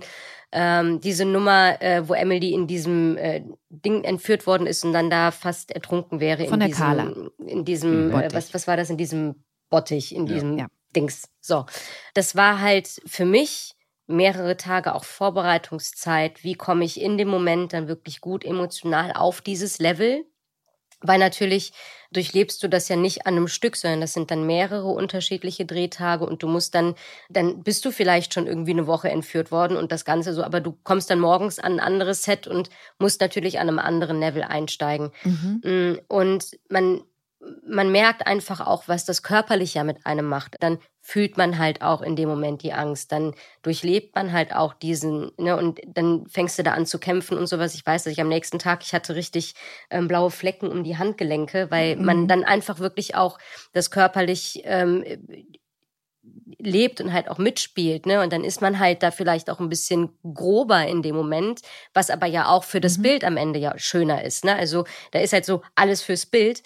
[0.52, 5.10] ähm, diese Nummer, äh, wo Emily in diesem äh, Ding entführt worden ist und dann
[5.10, 6.45] da fast ertrunken wäre.
[6.45, 7.13] Von in der diesem, Carla.
[7.45, 10.67] In diesem, äh, was, was war das, in diesem Bottich, in diesem Ja.
[10.95, 11.30] Dings.
[11.39, 11.65] So.
[12.13, 13.76] Das war halt für mich
[14.08, 16.43] mehrere Tage auch Vorbereitungszeit.
[16.43, 20.26] Wie komme ich in dem Moment dann wirklich gut emotional auf dieses Level?
[21.02, 21.74] Weil natürlich
[22.12, 26.26] durchlebst du das ja nicht an einem Stück, sondern das sind dann mehrere unterschiedliche Drehtage
[26.26, 26.96] und du musst dann,
[27.30, 30.60] dann bist du vielleicht schon irgendwie eine Woche entführt worden und das Ganze so, aber
[30.60, 34.44] du kommst dann morgens an ein anderes Set und musst natürlich an einem anderen Level
[34.44, 35.12] einsteigen.
[35.24, 35.62] Mhm.
[35.64, 37.02] Mm, Und man,
[37.67, 40.56] man merkt einfach auch, was das körperlich ja mit einem macht.
[40.60, 43.12] Dann fühlt man halt auch in dem Moment die Angst.
[43.12, 47.38] Dann durchlebt man halt auch diesen, ne, und dann fängst du da an zu kämpfen
[47.39, 47.73] und sowas.
[47.73, 49.56] Ich weiß, dass ich am nächsten Tag, ich hatte richtig
[49.89, 52.06] ähm, blaue Flecken um die Handgelenke, weil Mhm.
[52.06, 53.39] man dann einfach wirklich auch
[53.73, 55.04] das körperlich ähm,
[56.60, 58.21] lebt und halt auch mitspielt, ne?
[58.21, 61.62] Und dann ist man halt da vielleicht auch ein bisschen grober in dem Moment,
[61.93, 63.01] was aber ja auch für das Mhm.
[63.01, 64.56] Bild am Ende ja schöner ist, ne?
[64.56, 66.62] Also da ist halt so alles fürs Bild.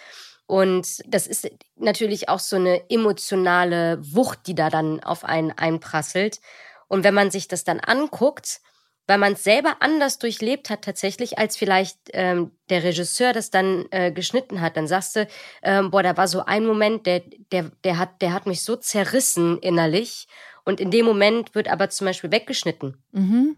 [0.47, 6.39] Und das ist natürlich auch so eine emotionale Wucht, die da dann auf einen einprasselt.
[6.87, 8.61] Und wenn man sich das dann anguckt,
[9.07, 13.85] weil man es selber anders durchlebt hat tatsächlich, als vielleicht ähm, der Regisseur das dann
[13.91, 15.27] äh, geschnitten hat, dann sagst du,
[15.61, 18.75] ähm, boah, da war so ein Moment, der, der, der, hat, der hat mich so
[18.75, 20.27] zerrissen innerlich.
[20.63, 23.03] Und in dem Moment wird aber zum Beispiel weggeschnitten.
[23.11, 23.57] Mhm.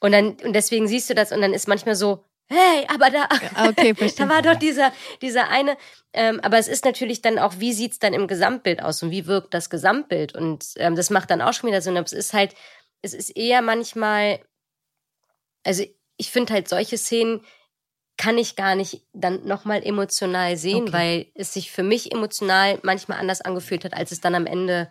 [0.00, 3.28] Und dann, und deswegen siehst du das und dann ist manchmal so, hey, aber da,
[3.68, 4.26] Okay, verstehe.
[4.26, 5.76] da war doch dieser, dieser eine.
[6.12, 9.26] Ähm, aber es ist natürlich dann auch, wie sieht's dann im Gesamtbild aus und wie
[9.26, 10.34] wirkt das Gesamtbild?
[10.34, 11.96] Und ähm, das macht dann auch schon wieder Sinn.
[11.96, 12.54] Aber es ist halt,
[13.02, 14.40] es ist eher manchmal,
[15.64, 15.84] also
[16.16, 17.44] ich finde halt solche Szenen
[18.16, 20.92] kann ich gar nicht dann nochmal emotional sehen, Okay.
[20.92, 24.88] weil es sich für mich emotional manchmal anders angefühlt hat, als es dann am Ende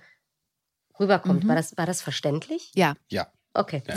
[1.00, 1.46] rüberkommt.
[1.46, 1.48] Mhm.
[1.48, 2.72] War, das, war das verständlich?
[2.76, 2.96] Ja.
[3.10, 3.32] Ja.
[3.54, 3.82] Okay.
[3.88, 3.96] Ja.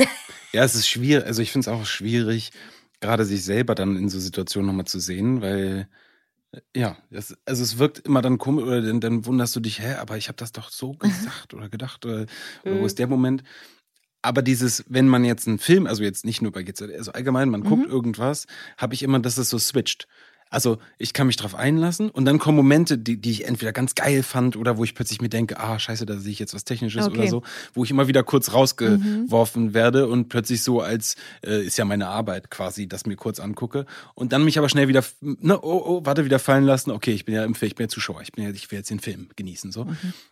[0.53, 2.53] Ja, es ist schwierig, also ich finde es auch schwierig,
[3.01, 5.89] gerade sich selber dann in so Situationen nochmal zu sehen, weil
[6.53, 9.81] äh, ja, das, also es wirkt immer dann komisch oder dann, dann wunderst du dich,
[9.81, 12.27] hä, aber ich habe das doch so gesagt oder gedacht oder,
[12.65, 12.81] oder Mhm.
[12.81, 13.43] wo ist der Moment?
[14.23, 17.49] Aber dieses, wenn man jetzt einen Film, also jetzt nicht nur bei GZ, also allgemein,
[17.49, 17.91] man guckt Mhm.
[17.93, 20.09] irgendwas, habe ich immer, dass es so switcht.
[20.49, 23.95] Also ich kann mich drauf einlassen und dann kommen Momente, die, die ich entweder ganz
[23.95, 26.65] geil fand oder wo ich plötzlich mir denke, ah, scheiße, da sehe ich jetzt was
[26.65, 27.19] Technisches Okay.
[27.19, 27.43] oder so,
[27.75, 32.09] wo ich immer wieder kurz rausgeworfen werde und plötzlich so als, äh, ist ja meine
[32.09, 36.01] Arbeit quasi, das mir kurz angucke und dann mich aber schnell wieder, ne, oh, oh,
[36.05, 38.33] warte, wieder fallen lassen, okay, ich bin ja im Film, ich bin ja Zuschauer, ich
[38.33, 39.87] bin ja, ich will jetzt den Film genießen, so.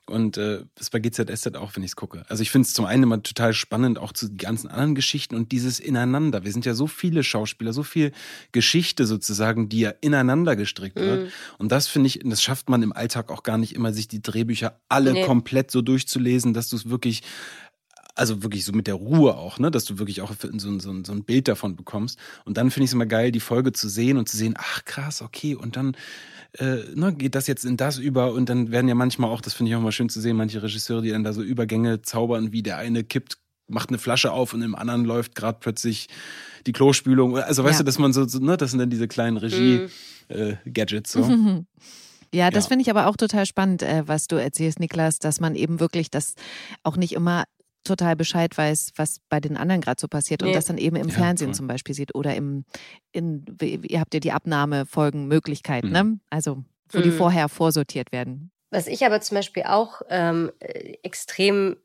[0.06, 2.24] Und äh, das bei GZSZ auch, wenn ich es gucke.
[2.28, 5.34] Also ich finde es zum einen immer total spannend, auch zu den ganzen anderen Geschichten
[5.34, 6.44] und dieses Ineinander.
[6.44, 8.12] Wir sind ja so viele Schauspieler, so viel
[8.52, 11.32] Geschichte sozusagen, die ja ineinander gestrickt wird.
[11.58, 14.22] Und das finde ich, das schafft man im Alltag auch gar nicht immer, sich die
[14.22, 15.22] Drehbücher alle Nee.
[15.22, 17.22] komplett so durchzulesen, dass du es wirklich
[18.16, 21.02] also wirklich so mit der Ruhe auch, ne, dass du wirklich auch so, ein- so,
[21.02, 22.16] so ein Bild davon bekommst.
[22.44, 24.84] Und dann finde ich es immer geil, die Folge zu sehen und zu sehen, ach
[24.84, 25.96] krass, okay, und dann
[26.58, 29.54] äh, ne, geht das jetzt in das über und dann werden ja manchmal auch, das
[29.54, 32.52] finde ich auch mal schön zu sehen, manche Regisseure, die dann da so Übergänge zaubern,
[32.52, 33.38] wie der eine kippt,
[33.68, 36.08] macht eine Flasche auf und im anderen läuft gerade plötzlich
[36.66, 37.36] die Klospülung.
[37.38, 37.82] Also weißt Ja.
[37.82, 41.12] du, dass man so, so ne, das sind dann diese kleinen Regie-Gadgets.
[41.12, 41.20] so.
[42.34, 42.68] Ja, das Ja.
[42.70, 46.10] finde ich aber auch total spannend, äh, was du erzählst, Niklas, dass man eben wirklich
[46.10, 46.34] das
[46.82, 47.44] auch nicht immer
[47.84, 50.54] total Bescheid weiß, was bei den anderen gerade so passiert und Nee.
[50.54, 51.54] das dann eben im Ja, Fernsehen voll.
[51.54, 52.64] zum Beispiel sieht oder im,
[53.12, 55.92] in, wie- ihr habt ja die Abnahmefolgenmöglichkeiten, Mhm.
[55.92, 56.18] ne?
[56.30, 57.16] Also, wo die Mhm.
[57.18, 58.50] vorher vorsortiert werden.
[58.70, 61.76] Was ich aber zum Beispiel auch ähm, äh, extrem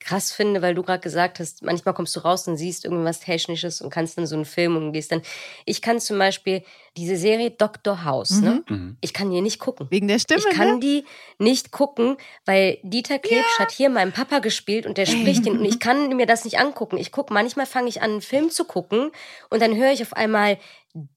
[0.00, 3.80] krass finde, weil du gerade gesagt hast, manchmal kommst du raus und siehst irgendwas Technisches
[3.82, 5.22] und kannst dann so einen Film und gehst dann.
[5.66, 6.62] Ich kann zum Beispiel
[6.96, 8.04] diese Serie Dr.
[8.04, 8.64] House, ne?
[8.68, 8.96] Mhm.
[9.00, 9.86] Ich kann die nicht gucken.
[9.90, 10.80] Wegen der Stimme, Ich kann ne?
[10.80, 11.04] die
[11.38, 15.64] nicht gucken, weil Dieter Klebsch hat hier meinen Papa gespielt und der spricht den und
[15.64, 16.96] ich kann mir das nicht angucken.
[16.96, 19.12] Ich gucke, manchmal fange ich an, einen Film zu gucken
[19.50, 20.58] und dann höre ich auf einmal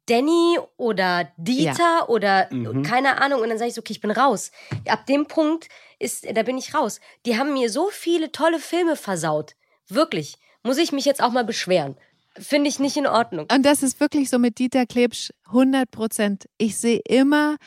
[0.05, 2.83] Danny oder Dieter oder Mhm.
[2.83, 4.51] keine Ahnung und dann sage ich so, okay, ich bin raus.
[4.87, 5.67] Ab dem Punkt
[6.03, 6.99] ist, da bin ich raus.
[7.25, 9.55] Die haben mir so viele tolle Filme versaut.
[9.87, 10.35] Wirklich.
[10.63, 11.95] Muss ich mich jetzt auch mal beschweren.
[12.37, 13.47] Finde ich nicht in Ordnung.
[13.51, 16.49] Und das ist wirklich so mit Dieter Klebsch 100 Prozent.
[16.57, 17.57] Ich sehe immer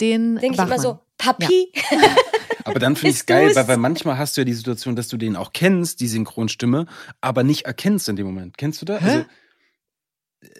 [0.00, 1.72] den Denke ich immer so, Papi,
[2.64, 5.08] Aber dann finde ich es geil, weil, weil manchmal hast du ja die Situation, dass
[5.08, 6.86] du den auch kennst, die Synchronstimme,
[7.20, 8.58] aber nicht erkennst in dem Moment.
[8.58, 8.96] Kennst du da?
[8.98, 9.24] Also,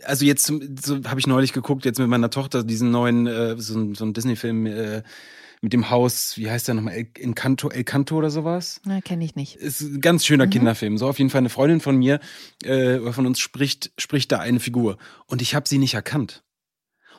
[0.05, 3.95] also jetzt so habe ich neulich geguckt, jetzt mit meiner Tochter, diesen neuen, äh, so,
[3.95, 5.03] so ein Disney-Film äh,
[5.63, 6.95] mit dem Haus, wie heißt der nochmal?
[6.95, 8.81] El Encanto, El Canto oder sowas?
[8.85, 9.57] Na, kenne ich nicht.
[9.57, 10.99] Ist ein ganz schöner Kinderfilm.
[10.99, 12.19] So auf jeden Fall eine Freundin von mir,
[12.65, 14.99] äh, oder von uns spricht, spricht da eine Figur.
[15.27, 16.43] Und ich habe sie nicht erkannt.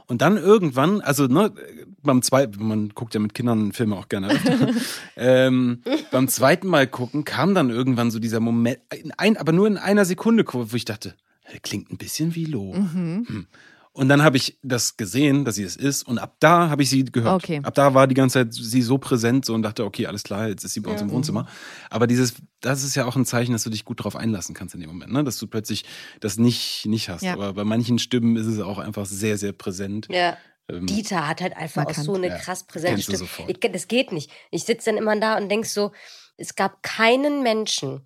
[0.07, 1.53] Und dann irgendwann, also ne,
[2.01, 4.37] beim zweiten, man guckt ja mit Kindern Filme auch gerne
[5.15, 5.81] ähm,
[6.11, 9.77] beim zweiten Mal gucken kam dann irgendwann so dieser Moment, in ein, aber nur in
[9.77, 12.73] einer Sekunde, wo ich dachte, "Hey, klingt ein bisschen wie Lo.
[12.73, 13.25] Mhm.
[13.25, 13.47] Hm.
[13.95, 16.07] Und dann habe ich das gesehen, dass sie es ist.
[16.07, 17.43] Und ab da habe ich sie gehört.
[17.43, 17.59] Okay.
[17.61, 20.47] Ab da war die ganze Zeit sie so präsent so und dachte, okay, alles klar,
[20.47, 21.47] jetzt ist sie bei uns im Wohnzimmer.
[21.91, 24.73] Aber dieses, das ist ja auch ein Zeichen, dass du dich gut darauf einlassen kannst
[24.73, 25.23] in dem Moment, ne?
[25.23, 25.85] Dass du plötzlich
[26.21, 27.21] das nicht, nicht hast.
[27.21, 27.33] Ja.
[27.33, 30.07] Aber bei manchen Stimmen ist es auch einfach sehr, sehr präsent.
[30.09, 30.37] Ja.
[30.69, 33.27] Ähm, Dieter hat halt einfach auch so eine Ja, krass präsente Stimme.
[33.47, 34.31] Ich, das geht nicht.
[34.49, 35.91] Ich sitze dann immer da und denk so,
[36.37, 38.01] es gab keinen Menschen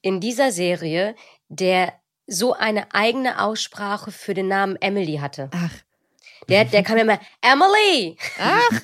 [0.00, 1.14] in dieser Serie,
[1.48, 1.92] der
[2.26, 5.50] so eine eigene Aussprache für den Namen Emily hatte.
[5.52, 5.70] Ach,
[6.48, 8.16] Der, der kam ja immer, Emily!
[8.38, 8.70] ach,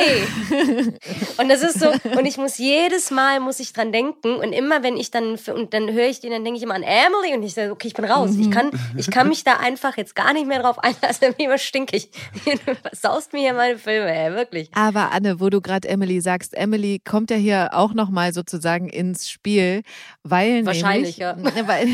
[0.00, 0.92] Emily!
[1.38, 4.82] und das ist so, und ich muss jedes Mal muss ich dran denken und immer
[4.82, 7.42] wenn ich dann, und dann höre ich den, dann denke ich immer an Emily und
[7.42, 8.30] ich sage, okay, ich bin raus.
[8.38, 11.40] Ich kann, ich kann mich da einfach jetzt gar nicht mehr drauf einlassen, dann bin
[11.40, 12.10] ich immer stinkig.
[12.44, 14.70] Du saust mir hier meine Filme, ey, wirklich.
[14.72, 19.28] Aber Anne, wo du gerade Emily sagst, Emily kommt ja hier auch nochmal sozusagen ins
[19.28, 19.82] Spiel,
[20.22, 21.66] weil Wahrscheinlich, nämlich, ja.
[21.66, 21.88] weil,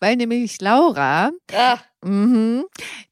[0.00, 2.64] weil nämlich Laura, Ah, mhm,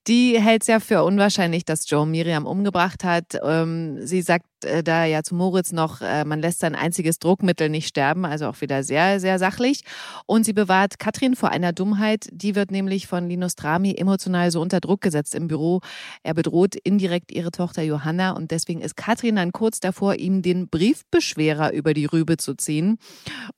[0.07, 3.39] die hält es ja für unwahrscheinlich, dass Joe Miriam umgebracht hat.
[3.43, 7.69] Ähm, sie sagt äh, da ja zu Moritz noch, äh, man lässt sein einziges Druckmittel
[7.69, 9.83] nicht sterben, also auch wieder sehr, sehr sachlich.
[10.27, 12.29] Und sie bewahrt Katrin vor einer Dummheit.
[12.33, 15.81] Die wird nämlich von Linus Drami emotional so unter Druck gesetzt im Büro.
[16.23, 20.69] Er bedroht indirekt ihre Tochter Johanna und deswegen ist Katrin dann kurz davor, ihm den
[20.69, 22.99] Briefbeschwerer über die Rübe zu ziehen.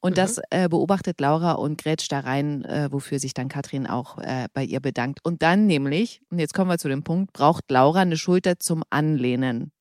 [0.00, 4.18] Und das äh, beobachtet Laura und grätscht da rein, äh, wofür sich dann Katrin auch
[4.18, 5.20] äh, bei ihr bedankt.
[5.24, 8.82] Und dann nämlich, und jetzt kommen wir zu dem Punkt, braucht Laura eine Schulter zum
[8.90, 9.72] Anlehnen.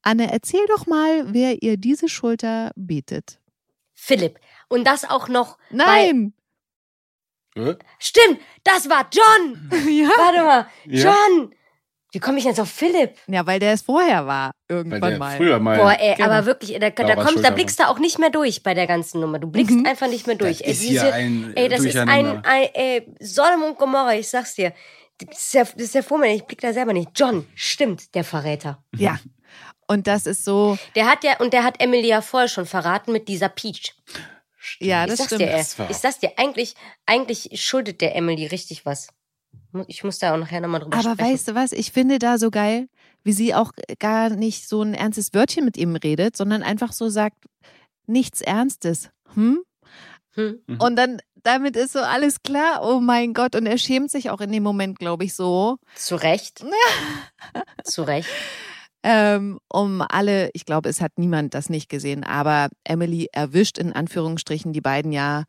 [0.00, 3.38] Anne, erzähl doch mal, wer ihr diese Schulter bietet.
[3.94, 4.38] Philipp.
[4.68, 5.58] Und das auch noch.
[5.68, 6.32] Nein!
[7.54, 7.74] Äh?
[7.98, 9.70] Stimmt, das war John!
[9.90, 10.08] ja.
[10.16, 11.12] Warte mal, Ja.
[11.12, 11.54] John!
[12.12, 13.14] Wie komme ich jetzt auf Philipp?
[13.28, 15.36] ja, weil der es vorher war, Weil irgendwann der mal.
[15.36, 15.78] früher mal.
[15.78, 16.28] Boah, ey, Genau.
[16.30, 19.20] aber wirklich, da, da, kommst, da blickst du auch nicht mehr durch bei der ganzen
[19.20, 19.38] Nummer.
[19.38, 19.86] Du blickst Mhm.
[19.86, 20.58] einfach nicht mehr durch.
[20.58, 24.28] Das Ey, ist hier ein ey, das ist ein, ein ey, Sodom und Gomorra, ich
[24.28, 24.72] sag's dir.
[25.26, 27.10] Das ist ja, das ist ja furchtbar, ich blick da selber nicht.
[27.14, 28.82] John, stimmt, der Verräter.
[28.96, 29.18] Ja.
[29.86, 33.12] Und das ist so, Der hat ja, und der hat Emily ja vorher schon verraten
[33.12, 33.94] mit dieser Peach.
[34.78, 35.40] ja, Ich das sag's stimmt.
[35.42, 35.50] dir.
[35.52, 36.74] Das Ich sag's dir, eigentlich,
[37.06, 39.08] eigentlich schuldet der Emily richtig was.
[39.88, 41.32] Ich muss da auch nachher nochmal drüber Aber sprechen.
[41.32, 42.88] weißt du was, ich finde da so geil,
[43.24, 47.08] wie sie auch gar nicht so ein ernstes Wörtchen mit ihm redet, sondern einfach so
[47.08, 47.36] sagt,
[48.06, 49.10] nichts Ernstes.
[49.34, 49.60] Hm?
[50.40, 50.62] Hm.
[50.66, 50.80] Mhm.
[50.80, 53.54] Und dann, damit ist so alles klar, oh mein Gott.
[53.54, 55.76] Und er schämt sich auch in dem Moment, glaube ich, so.
[55.94, 56.64] Zu Recht.
[57.84, 58.28] Zu Recht.
[59.02, 63.92] Ähm, um alle, ich glaube, es hat niemand das nicht gesehen, aber Emily erwischt in
[63.94, 65.44] Anführungsstrichen die beiden ja,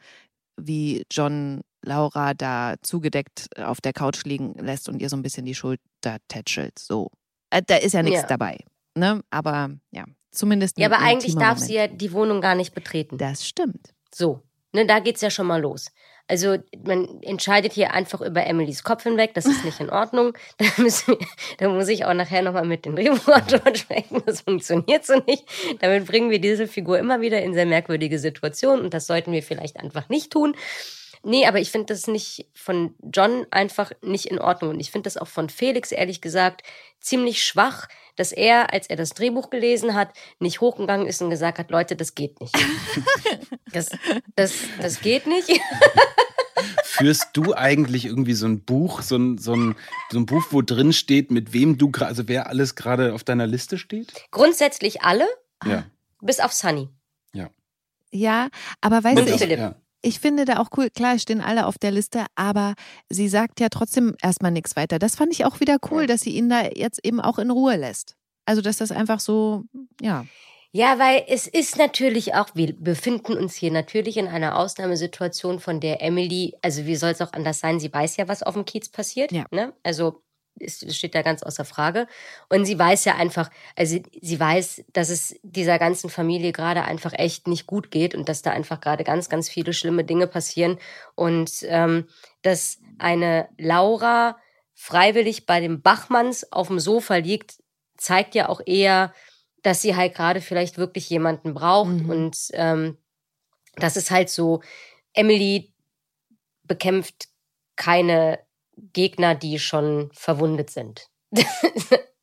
[0.58, 5.46] wie John Laura da zugedeckt auf der Couch liegen lässt und ihr so ein bisschen
[5.46, 6.80] die Schulter tätschelt.
[6.80, 7.10] So.
[7.50, 8.28] Äh, da ist ja nichts Ja.
[8.28, 8.58] dabei.
[8.98, 9.22] Ne?
[9.32, 10.78] Aber ja, zumindest.
[10.78, 13.18] Ja, aber eigentlich darf sie ja die Wohnung gar nicht betreten.
[13.18, 13.94] Das stimmt.
[14.14, 15.92] So, ne, da geht's ja schon mal los.
[16.28, 20.34] Also man entscheidet hier einfach über Emilys Kopf hinweg, das ist nicht in Ordnung.
[20.58, 21.18] Da, wir,
[21.58, 25.44] da muss ich auch nachher nochmal mit den Drehbuchautoren sprechen, das funktioniert so nicht.
[25.80, 29.44] Damit bringen wir diese Figur immer wieder in sehr merkwürdige Situationen und das sollten wir
[29.44, 30.56] vielleicht einfach nicht tun.
[31.24, 34.72] Nee, aber ich finde das nicht von John einfach nicht in Ordnung.
[34.72, 36.64] Und ich finde das auch von Felix, ehrlich gesagt,
[37.00, 40.10] ziemlich schwach, dass er, als er das Drehbuch gelesen hat,
[40.40, 42.56] nicht hochgegangen ist und gesagt hat, Leute, das geht nicht.
[43.72, 43.90] das,
[44.36, 45.50] das, das geht nicht.
[46.84, 49.76] Führst du eigentlich irgendwie so ein Buch, so ein, so ein,
[50.12, 53.24] so ein Buch, wo drin steht, mit wem du gerade, also wer alles gerade auf
[53.24, 54.14] deiner Liste steht?
[54.32, 55.28] Grundsätzlich alle,
[55.66, 55.86] Ja.
[56.22, 56.90] bis auf Sunny.
[58.12, 58.50] Ja,
[58.82, 59.42] aber weißt du, ich.
[59.58, 59.76] Ja.
[60.02, 62.74] Ich finde da auch cool, klar, es stehen alle auf der Liste, aber
[63.10, 65.00] sie sagt ja trotzdem erstmal nichts weiter.
[65.00, 67.76] Das fand ich auch wieder cool, dass sie ihn da jetzt eben auch in Ruhe
[67.76, 68.16] lässt.
[68.46, 69.64] Also, dass das einfach so,
[70.02, 70.26] ja.
[70.74, 75.82] Ja, weil es ist natürlich auch, wir befinden uns hier natürlich in einer Ausnahmesituation, von
[75.82, 78.64] der Emily, also wie soll es auch anders sein, sie weiß ja, was auf dem
[78.66, 79.32] Kiez passiert.
[79.34, 79.46] Ja.
[79.52, 79.74] Ne?
[79.84, 80.24] Also
[80.60, 82.08] es es steht da ganz außer Frage.
[82.50, 87.14] Und sie weiß ja einfach, also sie weiß, dass es dieser ganzen Familie gerade einfach
[87.14, 90.78] echt nicht gut geht und dass da einfach gerade ganz, ganz viele schlimme Dinge passieren.
[91.16, 92.08] Und ähm,
[92.42, 94.38] dass eine Laura
[94.74, 97.62] freiwillig bei dem Bachmanns auf dem Sofa liegt,
[97.98, 99.14] zeigt ja auch eher,
[99.62, 101.90] dass sie halt gerade vielleicht wirklich jemanden braucht.
[101.90, 102.10] Mhm.
[102.10, 102.98] Und ähm,
[103.76, 104.62] das ist halt so,
[105.14, 105.74] Emily
[106.64, 107.28] bekämpft
[107.76, 108.40] keine
[108.94, 111.08] Gegner, die schon verwundet sind.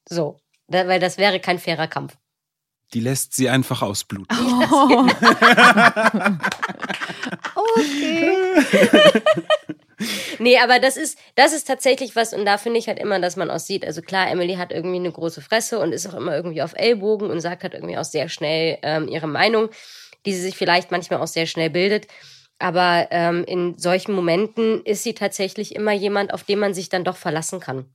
[0.09, 2.17] so, da, weil das wäre kein fairer Kampf.
[2.95, 4.27] Die lässt sie einfach ausbluten.
[4.71, 5.07] Oh.
[7.77, 9.23] okay.
[10.39, 13.37] Nee, aber das ist, das ist tatsächlich was, und da finde ich halt immer, dass
[13.37, 16.37] man auch sieht, also klar, Emily hat irgendwie eine große Fresse und ist auch immer
[16.37, 19.71] irgendwie auf Ellbogen und sagt halt irgendwie auch sehr schnell ähm, ihre Meinung,
[20.25, 22.07] die sie sich vielleicht manchmal auch sehr schnell bildet.
[22.59, 27.05] Aber ähm, in solchen Momenten ist sie tatsächlich immer jemand, auf den man sich dann
[27.05, 27.87] doch verlassen kann.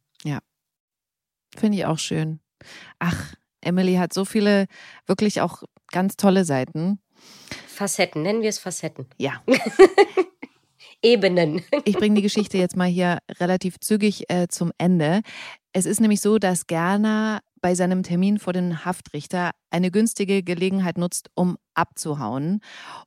[1.55, 2.39] Finde ich auch schön.
[2.99, 4.68] Ach, Emily hat so viele
[5.05, 6.99] wirklich auch ganz tolle Seiten.
[7.68, 9.07] Facetten, nennen wir es Facetten.
[9.18, 9.41] Ja.
[11.01, 11.64] Ebenen.
[11.86, 15.22] Ich bringe die Geschichte jetzt mal hier relativ zügig äh, zum Ende.
[15.74, 20.97] Es ist nämlich so, dass Gerner bei seinem Termin vor den Haftrichter eine günstige Gelegenheit
[20.97, 22.59] nutzt, um abzuhauen.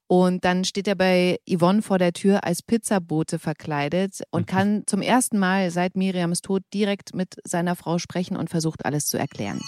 [0.07, 5.03] Und dann steht er bei Yvonne vor der Tür als Pizzabote verkleidet und kann zum
[5.03, 9.61] ersten Mal seit Miriams Tod direkt mit seiner Frau sprechen und versucht alles zu erklären.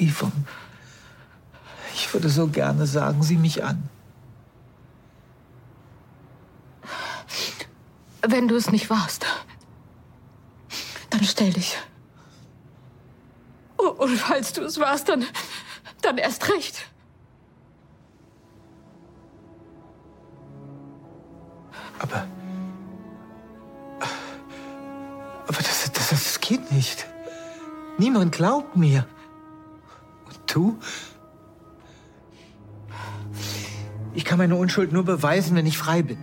[0.00, 0.44] Yvonne,
[1.94, 3.88] ich würde so gerne sagen, Sie mich an.
[8.26, 9.26] Wenn du es nicht warst,
[11.10, 11.76] dann stell dich.
[13.76, 15.24] Und falls du es warst, dann,
[16.02, 16.86] dann erst recht.
[21.98, 22.26] Aber.
[25.48, 27.06] Aber das, das, das geht nicht.
[27.98, 29.06] Niemand glaubt mir.
[30.26, 30.78] Und du?
[34.14, 36.18] Ich kann meine Unschuld nur beweisen, wenn ich frei bin.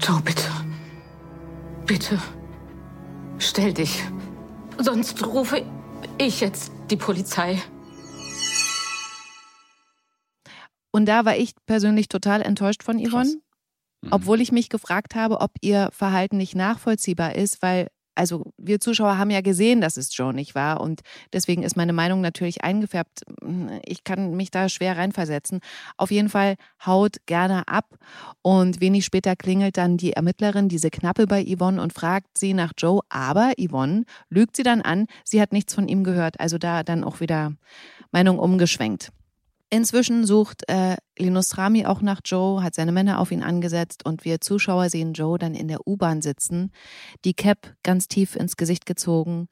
[0.00, 0.50] Joe, bitte.
[1.86, 2.18] Bitte.
[3.56, 4.04] Stell dich.
[4.76, 5.64] Sonst rufe
[6.18, 7.58] ich jetzt die Polizei.
[10.90, 13.40] Und da war ich persönlich total enttäuscht von Yvonne.
[14.02, 14.08] Mhm.
[14.10, 19.18] Obwohl ich mich gefragt habe, ob ihr Verhalten nicht nachvollziehbar ist, weil, also wir Zuschauer
[19.18, 21.02] haben ja gesehen, dass es Joe nicht war und
[21.32, 23.22] deswegen ist meine Meinung natürlich eingefärbt.
[23.84, 25.60] Ich kann mich da schwer reinversetzen.
[25.96, 27.98] Auf jeden Fall haut gerne ab
[28.42, 32.72] und wenig später klingelt dann die Ermittlerin, diese Knappe bei Yvonne und fragt sie nach
[32.76, 36.40] Joe, aber Yvonne lügt sie dann an, sie hat nichts von ihm gehört.
[36.40, 37.52] Also da dann auch wieder
[38.10, 39.12] Meinung umgeschwenkt.
[39.68, 44.24] Inzwischen sucht äh, Linus Rami auch nach Joe, hat seine Männer auf ihn angesetzt und
[44.24, 46.70] wir Zuschauer sehen Joe dann in der U-Bahn sitzen,
[47.24, 49.48] die Cap ganz tief ins Gesicht gezogen.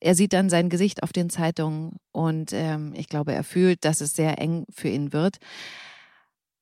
[0.00, 4.00] Er sieht dann sein Gesicht auf den Zeitungen und ähm, ich glaube, er fühlt, dass
[4.00, 5.36] es sehr eng für ihn wird.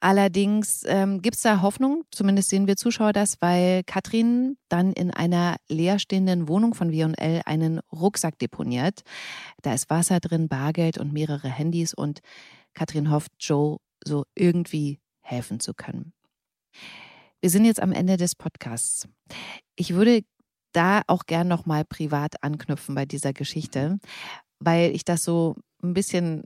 [0.02, 5.10] Allerdings ähm, gibt es da Hoffnung, zumindest sehen wir Zuschauer das, weil Katrin dann in
[5.10, 9.02] einer leerstehenden Wohnung von W&L einen Rucksack deponiert.
[9.60, 12.20] Da ist Wasser drin, Bargeld und mehrere Handys und
[12.80, 16.14] Katrin hofft, Joe so irgendwie helfen zu können.
[17.42, 19.06] Wir sind jetzt am Ende des Podcasts.
[19.76, 20.22] Ich würde
[20.72, 23.98] da auch gern nochmal privat anknüpfen bei dieser Geschichte,
[24.60, 26.44] weil ich das so ein bisschen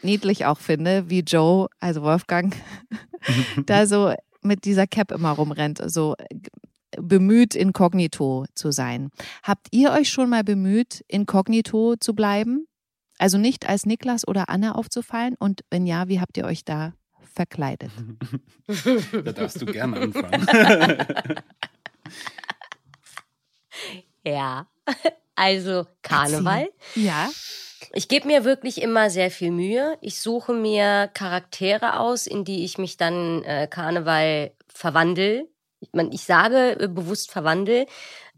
[0.00, 2.56] niedlich auch finde, wie Joe, also Wolfgang,
[3.66, 6.14] da so mit dieser Cap immer rumrennt, so
[6.96, 9.10] bemüht, inkognito zu sein.
[9.42, 12.68] Habt ihr euch schon mal bemüht, inkognito zu bleiben?
[13.18, 15.34] Also nicht als Niklas oder Anne aufzufallen?
[15.38, 16.94] Und wenn ja, wie habt ihr euch da
[17.34, 17.90] verkleidet?
[18.66, 20.46] Da darfst du gerne anfangen.
[24.24, 24.66] Ja.
[25.34, 26.70] Also Karneval.
[26.94, 27.30] Ja.
[27.92, 29.98] Ich gebe mir wirklich immer sehr viel Mühe.
[30.00, 35.48] Ich suche mir Charaktere aus, in die ich mich dann äh, Karneval verwandel.
[35.80, 37.86] Ich, mein, ich sage äh, bewusst verwandel,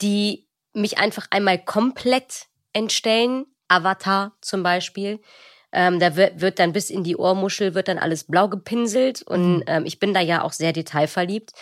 [0.03, 3.47] die mich einfach einmal komplett entstellen.
[3.69, 5.21] Avatar zum Beispiel.
[5.73, 9.59] Ähm, da wird, wird dann bis in die Ohrmuschel wird dann alles blau gepinselt und
[9.59, 9.65] Mhm.
[9.67, 11.53] ähm, ich bin da ja auch sehr detailverliebt.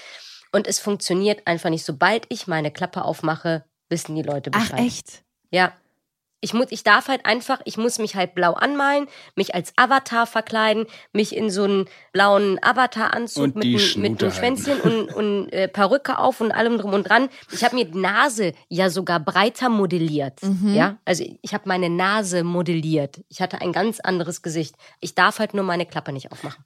[0.53, 1.85] Und es funktioniert einfach nicht.
[1.85, 4.81] Sobald ich meine Klappe aufmache, wissen die Leute Ach, Bescheid.
[4.81, 5.25] echt?
[5.51, 5.73] Ja.
[6.45, 10.27] Ich, muss, ich darf halt einfach, ich muss mich halt blau anmalen, mich als Avatar
[10.27, 10.85] verkleiden,
[11.15, 16.43] mich in so einen blauen Avatar-Anzug mit, mit einem Schwänzchen und, und äh, Perücke auf
[16.43, 17.31] und allem drum und dran.
[17.51, 20.43] Ich habe mir die Nase ja sogar breiter modelliert.
[20.43, 20.75] Mhm.
[20.75, 23.23] Ja, also ich habe meine Nase modelliert.
[23.31, 24.75] Ich hatte ein ganz anderes Gesicht.
[25.01, 26.63] Ich darf halt nur meine Klappe nicht aufmachen.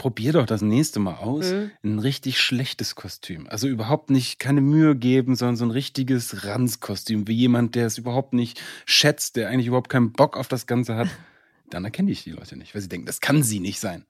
[0.00, 1.52] Probier doch das nächste Mal aus.
[1.52, 1.70] Mhm.
[1.84, 3.46] Ein richtig schlechtes Kostüm.
[3.48, 7.98] Also überhaupt nicht keine Mühe geben, sondern so ein richtiges Ranzkostüm, wie jemand, der es
[7.98, 11.08] überhaupt nicht schätzt, der eigentlich überhaupt keinen Bock auf das Ganze hat.
[11.68, 14.06] Dann erkenne ich die Leute nicht, weil sie denken, das kann sie nicht sein.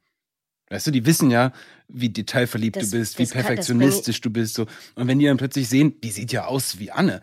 [0.68, 1.52] Weißt du, die wissen ja,
[1.88, 4.54] wie detailverliebt Das- du bist, wie das kann- perfektionistisch du bist.
[4.54, 4.66] So.
[4.94, 7.20] Und wenn die dann plötzlich sehen, die sieht ja aus wie Anne,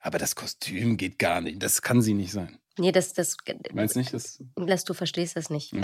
[0.00, 1.62] aber das Kostüm geht gar nicht.
[1.62, 2.56] Das kann sie nicht sein.
[2.78, 3.36] Nee, das, das,
[3.72, 4.14] Meinst du nicht?
[4.14, 5.72] Das, Lass, du verstehst das nicht.
[5.72, 5.82] Mhm.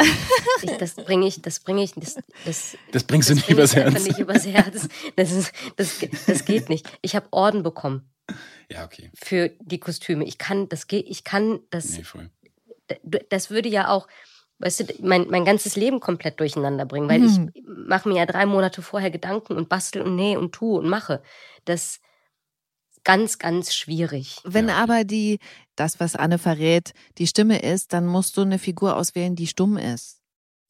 [0.62, 3.57] Ich, das bringe ich, das bringe ich, das, das, das bringst du das nicht bring
[3.57, 4.05] übers Herz.
[4.05, 4.88] nicht übers Herz.
[5.16, 6.86] Das, ist, das, das geht nicht.
[7.03, 8.09] Ich habe Orden bekommen
[8.70, 9.11] Ja, okay.
[9.14, 10.24] für die Kostüme.
[10.24, 12.30] Ich kann, das geht, ich kann, das, Nee, voll.
[13.28, 14.07] das würde ja auch,
[14.61, 17.51] weißt du, mein, mein ganzes Leben komplett durcheinander bringen, weil Mhm.
[17.55, 20.88] ich mache mir ja drei Monate vorher Gedanken und bastel und nähe und tue und
[20.88, 21.22] mache.
[21.64, 21.99] Das
[22.90, 24.38] ist ganz, ganz schwierig.
[24.45, 24.76] Wenn Ja.
[24.76, 25.38] aber die,
[25.77, 29.77] das, was Anne verrät, die Stimme ist, dann musst du eine Figur auswählen, die stumm
[29.77, 30.20] ist.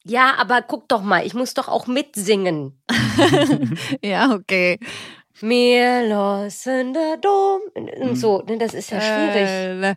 [0.04, 2.82] Ja, aber guck doch mal, ich muss doch auch mitsingen.
[4.02, 4.78] ja, okay.
[5.40, 7.60] Mir los in der Dom.
[7.74, 9.48] Und so, ne, das ist ja schwierig.
[9.48, 9.94] Äh,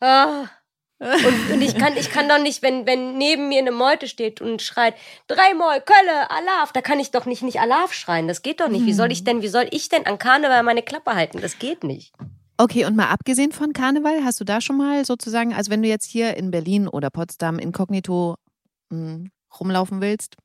[0.00, 0.44] Ah.
[1.00, 4.40] Und, und ich kann, ich kann doch nicht, wenn, wenn neben mir eine Meute steht
[4.40, 4.94] und schreit,
[5.26, 8.28] dreimal Kölle, Alaf, da kann ich doch nicht, nicht Alaf schreien.
[8.28, 8.86] Das geht doch nicht.
[8.86, 11.40] Wie soll ich denn, wie soll ich denn an Karneval meine Klappe halten?
[11.42, 12.14] Das geht nicht.
[12.56, 15.88] Okay, und mal abgesehen von Karneval, hast du da schon mal sozusagen, also wenn du
[15.88, 18.36] jetzt hier in Berlin oder Potsdam inkognito
[18.90, 19.26] mh,
[19.58, 20.36] rumlaufen willst?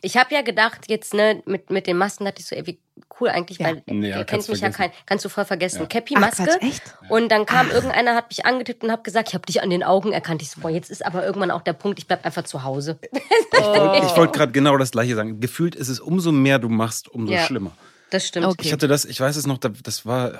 [0.00, 2.80] Ich habe ja gedacht, jetzt, ne, mit, mit den Masken dachte ich so, ey, wie
[3.20, 3.66] cool eigentlich, Ja.
[3.66, 5.02] weil Nee, ja, kennt mich ja kein, vergessen.
[5.06, 5.80] kannst du voll vergessen.
[5.80, 5.86] Ja.
[5.86, 6.44] Cappy, Ach, Maske.
[6.44, 6.82] Quatsch, echt?
[7.08, 9.82] Und dann kam irgendeiner, hat mich angetippt und hat gesagt, ich habe dich an den
[9.82, 10.40] Augen erkannt.
[10.42, 12.98] Ich so, boah, jetzt ist aber irgendwann auch der Punkt, ich bleib einfach zu Hause.
[13.02, 13.10] Ich
[13.60, 15.40] wollte ich wollt gerade genau das Gleiche sagen.
[15.40, 17.40] Gefühlt ist es umso mehr du machst, umso Ja.
[17.44, 17.72] schlimmer.
[18.10, 18.46] Das stimmt.
[18.46, 18.62] Okay.
[18.66, 20.38] Ich hatte das, ich weiß es noch, da- das war,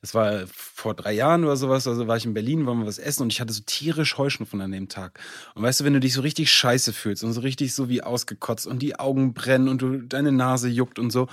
[0.00, 2.98] das war vor drei Jahren oder sowas, also war ich in Berlin, wollen wir was
[2.98, 5.18] essen und ich hatte so tierisch Heuschnupfen an dem Tag.
[5.54, 8.02] Und weißt du, wenn du dich so richtig scheiße fühlst und so richtig so wie
[8.02, 11.26] ausgekotzt und die Augen brennen und du, deine Nase juckt und so.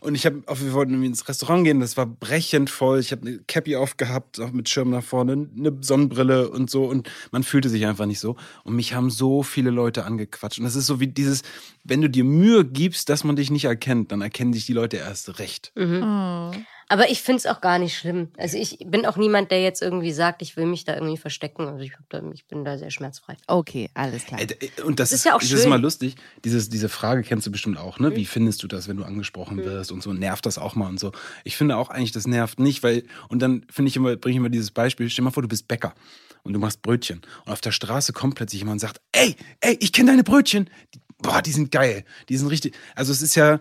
[0.00, 3.00] Und ich habe, wir wollten irgendwie ins Restaurant gehen, das war brechend voll.
[3.00, 6.84] Ich habe eine Cappy aufgehabt, auch mit Schirm nach vorne, eine Sonnenbrille und so.
[6.84, 8.36] Und man fühlte sich einfach nicht so.
[8.62, 10.58] Und mich haben so viele Leute angequatscht.
[10.58, 11.42] Und das ist so wie dieses,
[11.82, 14.98] wenn du dir Mühe gibst, dass man dich nicht erkennt, dann erkennen dich die Leute
[14.98, 15.72] erst recht.
[15.76, 16.52] Oh.
[16.90, 18.28] Aber ich find's auch gar nicht schlimm.
[18.38, 21.66] Also ich bin auch niemand, der jetzt irgendwie sagt, ich will mich da irgendwie verstecken.
[21.68, 23.36] Also ich, hab da, ich bin da sehr schmerzfrei.
[23.46, 24.40] Okay, alles klar.
[24.42, 25.68] D- Und das Das ist, ist ja auch das ist schön.
[25.68, 26.14] mal lustig.
[26.44, 28.16] Dieses, diese Frage kennst du bestimmt auch, ne?
[28.16, 28.26] Wie Mhm.
[28.26, 30.14] findest du das, wenn du angesprochen wirst und so?
[30.14, 31.12] Nervt das auch mal und so?
[31.44, 34.38] Ich finde auch eigentlich, das nervt nicht, weil, und dann finde ich immer, bringe ich
[34.38, 35.94] immer dieses Beispiel, stell dir mal vor, du bist Bäcker
[36.42, 39.76] und du machst Brötchen und auf der Straße kommt plötzlich jemand und sagt, ey, ey,
[39.80, 40.70] ich kenne deine Brötchen.
[40.94, 42.04] Die, boah, die sind geil.
[42.30, 43.60] Die sind richtig, also es ist ja, es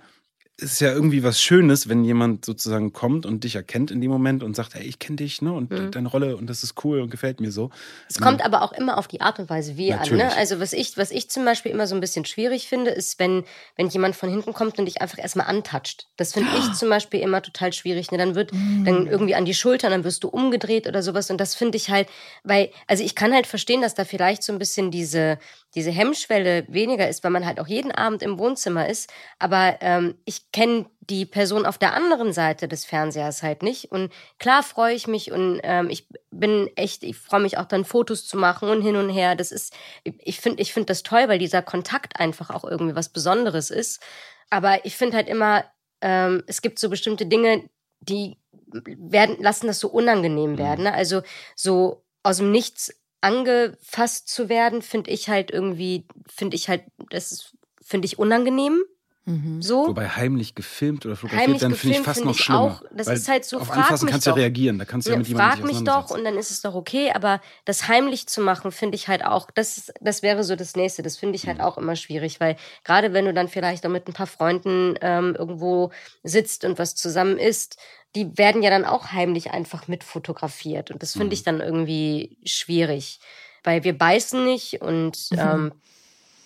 [0.60, 4.41] ist ja irgendwie was Schönes, wenn jemand sozusagen kommt und dich erkennt in dem Moment
[4.41, 5.53] und sagt, hey, ich kenne dich, ne?
[5.53, 5.91] Und Mhm.
[5.91, 7.70] deine Rolle und das ist cool und gefällt mir so.
[8.10, 9.99] Es kommt aber auch immer auf die Art und Weise wie an.
[9.99, 10.24] Natürlich.
[10.24, 10.36] Ne?
[10.36, 13.43] Also was ich, was ich zum Beispiel immer so ein bisschen schwierig finde, ist, wenn,
[13.76, 16.08] wenn jemand von hinten kommt und dich einfach erstmal antatscht.
[16.18, 18.12] Das finde ich zum Beispiel immer total schwierig.
[18.12, 18.18] Ne?
[18.18, 18.51] Dann wird
[18.84, 21.30] dann irgendwie an die Schultern, dann wirst du umgedreht oder sowas.
[21.30, 22.08] Und das finde ich halt,
[22.43, 25.38] weil, also ich kann halt verstehen, dass da vielleicht so ein bisschen diese,
[25.78, 29.13] diese Hemmschwelle weniger ist, weil man halt auch jeden Abend im Wohnzimmer ist.
[29.38, 33.91] Aber ähm, ich kenne die Person auf der anderen Seite des Fernsehers halt nicht.
[33.91, 37.86] Und klar freue ich mich und ähm, ich bin echt, ich freue mich auch dann
[37.86, 39.36] Fotos zu machen und hin und her.
[39.36, 39.71] Das ist,
[40.03, 44.01] ich finde, ich finde das toll, weil dieser Kontakt einfach auch irgendwie was Besonderes ist.
[44.49, 45.63] Aber ich finde halt immer,
[46.01, 47.69] ähm, es gibt so bestimmte Dinge,
[47.99, 50.86] die werden, lassen das so unangenehm werden.
[50.86, 50.93] Ne?
[50.93, 51.21] Also
[51.55, 57.32] so aus dem Nichts angefasst zu werden, finde ich halt irgendwie, finde ich halt, das
[57.32, 58.82] ist, finde ich unangenehm.
[59.26, 59.61] Mhm.
[59.61, 59.88] So.
[59.88, 62.61] Wobei heimlich gefilmt oder fotografiert Heimlich werden, finde ich fast finde noch ich schlimmer.
[62.61, 62.82] auch.
[62.93, 64.41] Das Weil ist halt so, Auf frag Anfassen mich kannst du ja doch.
[64.41, 66.61] reagieren, da kannst du ja, Ja, mit jemandem frag mich doch und dann ist es
[66.61, 70.55] doch okay, aber das heimlich zu machen, finde ich halt auch, das, das wäre so
[70.55, 71.01] das Nächste.
[71.03, 71.47] Das finde ich Mhm.
[71.49, 72.55] halt auch immer schwierig, weil
[72.86, 75.91] gerade wenn du dann vielleicht auch mit ein paar Freunden ähm, irgendwo
[76.24, 77.78] sitzt und was zusammen isst,
[78.16, 81.34] die werden ja dann auch heimlich einfach mit fotografiert und das finde Mhm.
[81.34, 83.20] ich dann irgendwie schwierig,
[83.64, 85.38] weil wir beißen nicht und Mhm.
[85.39, 85.74] ähm,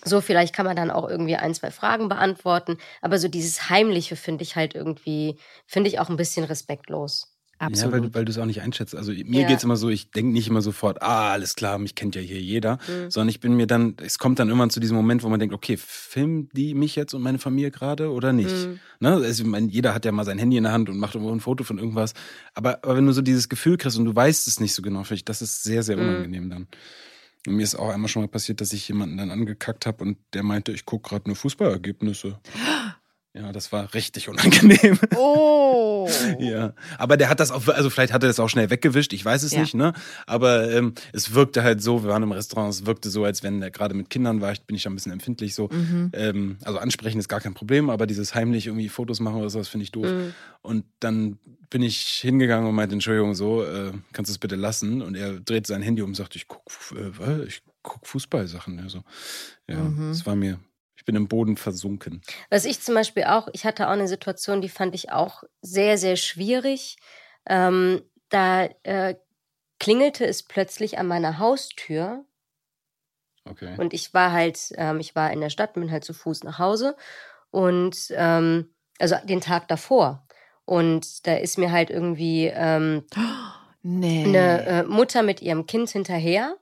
[0.03, 2.77] so, vielleicht kann man dann auch irgendwie ein, zwei Fragen beantworten.
[3.01, 7.35] Aber so dieses Heimliche finde ich halt irgendwie, finde ich auch ein bisschen respektlos.
[7.61, 7.93] Absolut.
[7.95, 8.95] Ja, weil, weil du es auch nicht einschätzt.
[8.95, 9.47] Also mir Ja.
[9.47, 12.39] geht's immer so, ich denke nicht immer sofort, ah, alles klar, mich kennt ja hier
[12.41, 13.11] jeder, Mhm.
[13.11, 15.53] sondern ich bin mir dann, es kommt dann irgendwann zu diesem Moment, wo man denkt,
[15.53, 18.67] okay, filmen die mich jetzt und meine Familie gerade oder nicht?
[18.67, 18.79] Mhm.
[18.99, 19.11] Ne?
[19.13, 21.33] Also, ich meine, jeder hat ja mal sein Handy in der Hand und macht irgendwo
[21.33, 22.13] ein Foto von irgendwas.
[22.55, 25.03] Aber, aber wenn du so dieses Gefühl kriegst und du weißt es nicht so genau,
[25.03, 26.03] finde ich, das ist sehr, sehr Mhm.
[26.09, 26.67] unangenehm dann.
[27.47, 30.17] Und mir ist auch einmal schon mal passiert, dass ich jemanden dann angekackt habe und
[30.33, 32.39] der meinte, ich gucke gerade nur Fußballergebnisse.
[33.33, 34.99] Ja, das war richtig unangenehm.
[35.15, 36.09] Oh.
[36.39, 39.23] Ja, aber der hat das auch, also vielleicht hat er das auch schnell weggewischt, ich
[39.23, 39.61] weiß es Ja.
[39.61, 39.93] nicht, ne?
[40.27, 43.61] Aber ähm, es wirkte halt so, wir waren im Restaurant, es wirkte so, als wenn
[43.61, 45.69] er gerade mit Kindern war, ich bin ich da ein bisschen empfindlich so.
[45.71, 46.09] Mhm.
[46.13, 49.69] Ähm, also ansprechen ist gar kein Problem, aber dieses heimlich irgendwie Fotos machen oder sowas
[49.69, 50.07] finde ich doof.
[50.07, 50.33] Mhm.
[50.61, 55.01] Und dann bin ich hingegangen und meinte, Entschuldigung, so, äh, kannst du es bitte lassen?
[55.01, 56.63] Und er dreht sein Handy um und sagt, ich guck,
[56.97, 58.81] äh, ich guck Fußballsachen.
[58.81, 59.03] Also,
[59.69, 60.09] ja, Mhm.
[60.11, 60.59] es war mir,
[61.01, 62.21] ich bin im Boden versunken.
[62.51, 65.97] Was ich zum Beispiel auch, ich hatte auch eine Situation, die fand ich auch sehr,
[65.97, 66.97] sehr schwierig.
[67.47, 69.15] Ähm, da äh,
[69.79, 72.23] klingelte es plötzlich an meiner Haustür
[73.49, 73.73] Okay.
[73.79, 76.59] und ich war halt, ähm, ich war in der Stadt, bin halt zu Fuß nach
[76.59, 76.95] Hause
[77.49, 80.27] und ähm, also den Tag davor.
[80.65, 83.07] Und da ist mir halt irgendwie ähm,
[83.81, 84.25] Nee.
[84.25, 86.57] eine äh, Mutter mit ihrem Kind hinterher.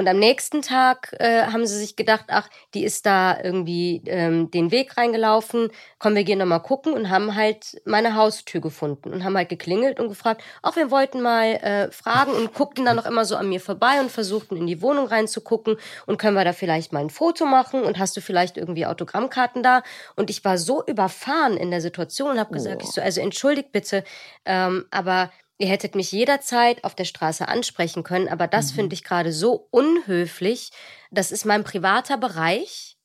[0.00, 4.50] Und am nächsten Tag äh, haben sie sich gedacht, ach, die ist da irgendwie ähm,
[4.50, 9.24] den Weg reingelaufen, komm, wir gehen nochmal gucken und haben halt meine Haustür gefunden und
[9.24, 13.04] haben halt geklingelt und gefragt, ach, wir wollten mal äh, fragen und guckten dann noch
[13.04, 15.76] immer so an mir vorbei und versuchten in die Wohnung reinzugucken
[16.06, 19.62] und können wir da vielleicht mal ein Foto machen und hast du vielleicht irgendwie Autogrammkarten
[19.62, 19.82] da?
[20.16, 22.84] Und ich war so überfahren in der Situation und habe gesagt, Oh.
[22.86, 24.04] ich so, also entschuldigt bitte,
[24.46, 25.30] ähm, aber
[25.60, 29.68] Ihr hättet mich jederzeit auf der Straße ansprechen können, aber das finde ich gerade so
[29.70, 30.70] unhöflich.
[31.10, 32.96] Das ist mein privater Bereich.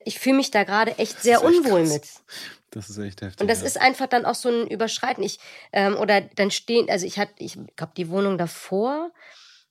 [0.00, 1.92] Ich fühle mich da gerade echt sehr echt unwohl krass.
[1.92, 2.08] mit.
[2.70, 3.40] Das ist echt heftig.
[3.40, 3.66] Und das ja.
[3.68, 5.22] ist einfach dann auch so ein Überschreiten.
[5.22, 5.38] Ich,
[5.72, 9.12] ähm, oder dann stehen, also ich hatte, ich glaube, die Wohnung davor,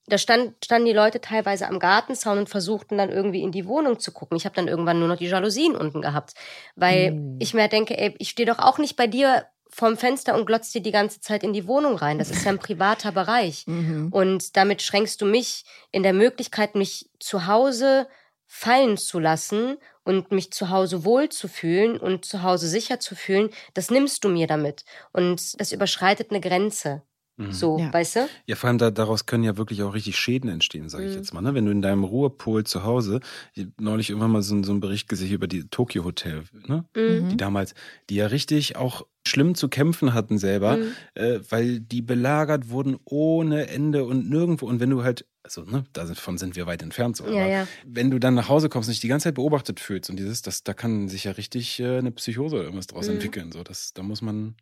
[0.08, 4.00] da stand, standen die Leute teilweise am Gartenzaun und versuchten dann irgendwie in die Wohnung
[4.00, 4.38] zu gucken.
[4.38, 6.36] Ich habe dann irgendwann nur noch die Jalousien unten gehabt,
[6.78, 7.36] weil Mm.
[7.40, 10.74] ich mir denke, ey, ich stehe doch auch nicht bei dir vorm Fenster und glotzt
[10.74, 12.18] dir die ganze Zeit in die Wohnung rein.
[12.18, 13.66] Das ist ja ein privater Bereich.
[13.68, 14.10] Mhm.
[14.12, 18.08] Und damit schränkst du mich in der Möglichkeit, mich zu Hause
[18.52, 23.16] fallen zu lassen und mich zu Hause wohl zu fühlen und zu Hause sicher zu
[23.16, 24.86] fühlen, das nimmst du mir damit.
[25.14, 27.04] Und das überschreitet eine Grenze.
[27.40, 27.52] Mhm.
[27.54, 27.92] So, Ja.
[27.94, 28.20] weißt du?
[28.48, 31.18] Ja, vor allem da, daraus können ja wirklich auch richtig Schäden entstehen, sage ich Mhm.
[31.18, 31.42] jetzt mal.
[31.42, 31.54] Ne?
[31.54, 33.22] Wenn du in deinem Ruhepol zu Hause,
[33.54, 36.86] ich neulich irgendwann mal so, so einen Bericht gesehen über die Tokyo Hotel, ne?
[36.96, 37.30] Mhm.
[37.30, 37.74] die damals,
[38.10, 40.92] die ja richtig auch schlimm zu kämpfen hatten selber, Mhm.
[41.16, 44.66] äh, weil die belagert wurden ohne Ende und nirgendwo.
[44.66, 47.68] Und wenn du halt, also ne, davon sind wir weit entfernt so, Ja, aber ja.
[47.86, 50.42] wenn du dann nach Hause kommst und dich die ganze Zeit beobachtet fühlst und dieses,
[50.42, 53.14] das, da kann sich ja richtig äh, eine Psychose oder irgendwas draus Mhm.
[53.16, 53.52] entwickeln.
[53.52, 54.56] So, das, da muss man.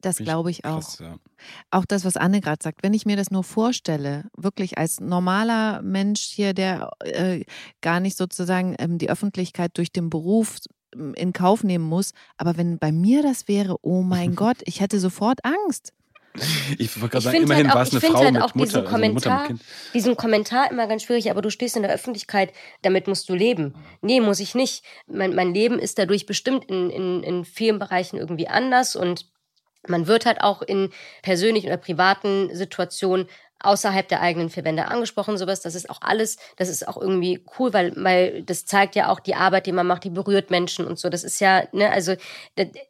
[0.00, 0.80] Das glaube ich auch.
[0.80, 1.16] krass, ja.
[1.70, 5.82] Auch das, was Anne gerade sagt, wenn ich mir das nur vorstelle, wirklich als normaler
[5.82, 7.44] Mensch hier, der äh,
[7.80, 10.58] gar nicht sozusagen ähm, die Öffentlichkeit durch den Beruf
[10.94, 14.80] ähm, in Kauf nehmen muss, aber wenn bei mir das wäre, oh mein Gott, ich
[14.80, 15.92] hätte sofort Angst.
[16.78, 18.34] Ich wollte gerade sagen, finde immerhin halt war auch, es ich eine finde Frau halt
[18.34, 19.60] mit auch Mutter, diesen also Mutter Kommentar, Kind.
[19.94, 23.74] diesen Kommentar immer ganz schwierig, aber du stehst in der Öffentlichkeit, damit musst du leben.
[24.00, 24.84] Nee, muss ich nicht.
[25.08, 29.26] Mein, mein Leben ist dadurch bestimmt in, in, in vielen Bereichen irgendwie anders und
[29.88, 30.90] man wird halt auch in
[31.22, 33.28] persönlichen oder privaten Situationen
[33.62, 35.60] außerhalb der eigenen vier Wände angesprochen, sowas.
[35.60, 39.20] Das ist auch alles, das ist auch irgendwie cool, weil, weil das zeigt ja auch
[39.20, 41.08] die Arbeit, die man macht, die berührt Menschen und so.
[41.08, 42.14] Das ist ja, ne, also,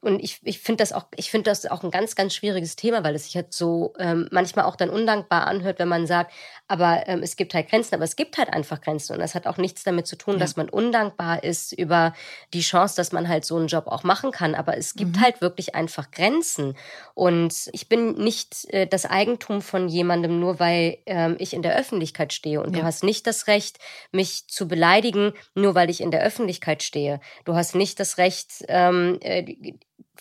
[0.01, 3.03] und ich, ich finde das auch, ich finde das auch ein ganz, ganz schwieriges Thema,
[3.05, 6.33] weil es sich halt so ähm, manchmal auch dann undankbar anhört, wenn man sagt,
[6.69, 9.15] aber ähm, es gibt halt Grenzen, aber es gibt halt einfach Grenzen.
[9.15, 10.41] Und das hat auch nichts damit zu tun, Ja.
[10.41, 12.15] dass man undankbar ist über
[12.55, 14.55] die Chance, dass man halt so einen Job auch machen kann.
[14.55, 15.21] Aber es gibt Mhm.
[15.21, 16.77] halt wirklich einfach Grenzen.
[17.15, 21.77] Und ich bin nicht äh, das Eigentum von jemandem, nur weil ähm, ich in der
[21.77, 22.61] Öffentlichkeit stehe.
[22.63, 22.81] Und Ja.
[22.81, 23.79] du hast nicht das Recht,
[24.13, 27.21] mich zu beleidigen, nur weil ich in der Öffentlichkeit stehe.
[27.45, 29.57] Du hast nicht das Recht, ähm, äh,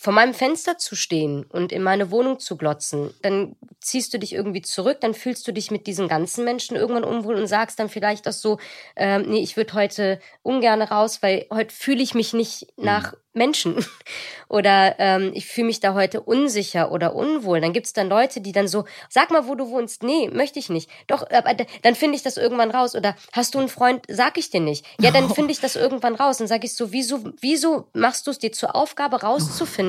[0.02, 4.32] vor meinem Fenster zu stehen und in meine Wohnung zu glotzen, dann ziehst du dich
[4.34, 7.90] irgendwie zurück, dann fühlst du dich mit diesen ganzen Menschen irgendwann unwohl und sagst dann
[7.90, 8.60] vielleicht auch so,
[8.96, 13.86] ähm, nee, ich würde heute ungern raus, weil heute fühle ich mich nicht nach Menschen
[14.50, 17.62] oder ähm, ich fühle mich da heute unsicher oder unwohl.
[17.62, 20.04] Dann gibt's dann Leute, die dann so, sag mal, wo du wohnst.
[20.04, 20.90] Nee, möchte ich nicht.
[21.08, 22.96] Doch, aber d- dann finde ich das irgendwann raus.
[22.96, 24.04] Oder hast du einen Freund?
[24.10, 24.86] Sag ich dir nicht.
[25.00, 26.38] Ja, dann finde ich das irgendwann raus.
[26.38, 29.89] Dann sage ich so, wieso, wieso machst du es dir zur Aufgabe rauszufinden,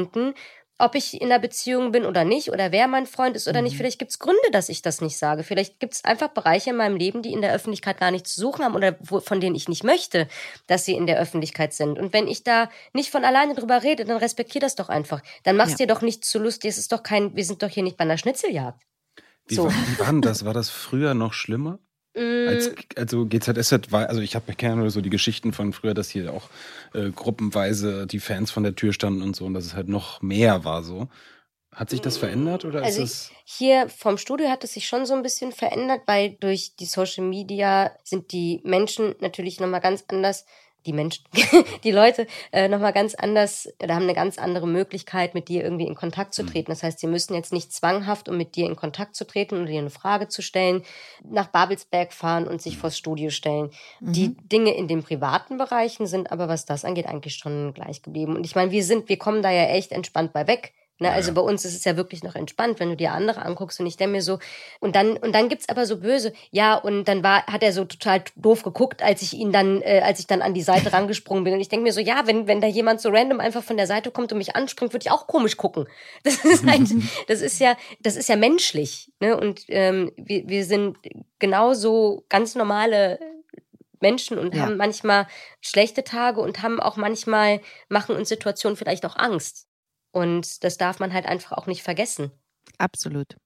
[0.78, 3.76] ob ich in einer Beziehung bin oder nicht oder wer mein Freund ist oder nicht.
[3.76, 5.42] Vielleicht gibt es Gründe, dass ich das nicht sage.
[5.44, 8.40] Vielleicht gibt es einfach Bereiche in meinem Leben, die in der Öffentlichkeit gar nichts zu
[8.40, 10.26] suchen haben oder wo, von denen ich nicht möchte,
[10.68, 11.98] dass sie in der Öffentlichkeit sind.
[11.98, 15.20] Und wenn ich da nicht von alleine drüber rede, dann respektier das doch einfach.
[15.42, 15.84] Dann machst Ja.
[15.84, 16.70] dir doch nicht zu lustig.
[16.70, 18.82] Es ist doch kein, wir sind doch hier nicht bei einer Schnitzeljagd.
[19.48, 19.64] Wie, So.
[19.64, 20.44] war, wie war das?
[20.46, 21.78] War das früher noch schlimmer?
[22.14, 26.32] Als, also GZSZ war, also ich habe nur so die Geschichten von früher, dass hier
[26.32, 26.50] auch
[26.92, 30.20] äh, gruppenweise die Fans von der Tür standen und so und dass es halt noch
[30.20, 31.08] mehr war so.
[31.72, 33.30] Hat sich das verändert oder Also ist es?
[33.44, 37.24] Hier vom Studio hat es sich schon so ein bisschen verändert, weil durch die Social
[37.24, 40.46] Media sind die Menschen natürlich nochmal ganz anders,
[40.86, 41.24] die Menschen,
[41.84, 45.86] die Leute äh, nochmal ganz anders oder haben eine ganz andere Möglichkeit, mit dir irgendwie
[45.86, 46.70] in Kontakt zu treten.
[46.70, 49.66] Das heißt, sie müssen jetzt nicht zwanghaft, um mit dir in Kontakt zu treten oder
[49.66, 50.82] dir eine Frage zu stellen,
[51.22, 53.70] nach Babelsberg fahren und sich vors Studio stellen.
[54.00, 58.36] Die Dinge in den privaten Bereichen sind aber, was das angeht, eigentlich schon gleich geblieben.
[58.36, 60.72] Und ich meine, wir sind, wir kommen da ja echt entspannt bei weg.
[61.02, 61.34] Ne, also ja.
[61.34, 63.96] bei uns ist es ja wirklich noch entspannt, wenn du dir andere anguckst und ich
[63.96, 64.38] denke mir so,
[64.80, 67.86] und dann, und dann gibt's aber so böse, ja, und dann war, hat er so
[67.86, 71.42] total doof geguckt, als ich ihn dann, äh, als ich dann an die Seite rangesprungen
[71.44, 71.54] bin.
[71.54, 73.86] Und ich denke mir so, ja, wenn, wenn da jemand so random einfach von der
[73.86, 75.86] Seite kommt und mich anspringt, würde ich auch komisch gucken.
[76.22, 76.82] Das ist halt,
[77.28, 79.10] das ist ja, das ist ja menschlich.
[79.20, 79.38] Ne?
[79.38, 80.98] Und ähm, wir, wir sind
[81.38, 83.18] genauso ganz normale
[84.00, 84.62] Menschen und Ja.
[84.66, 85.26] haben manchmal
[85.62, 89.66] schlechte Tage und haben auch manchmal, machen uns Situationen vielleicht auch Angst.
[90.12, 92.30] Und das darf man halt einfach auch nicht vergessen.
[92.78, 93.36] Absolut.